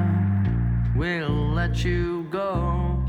[0.96, 3.04] will let you go.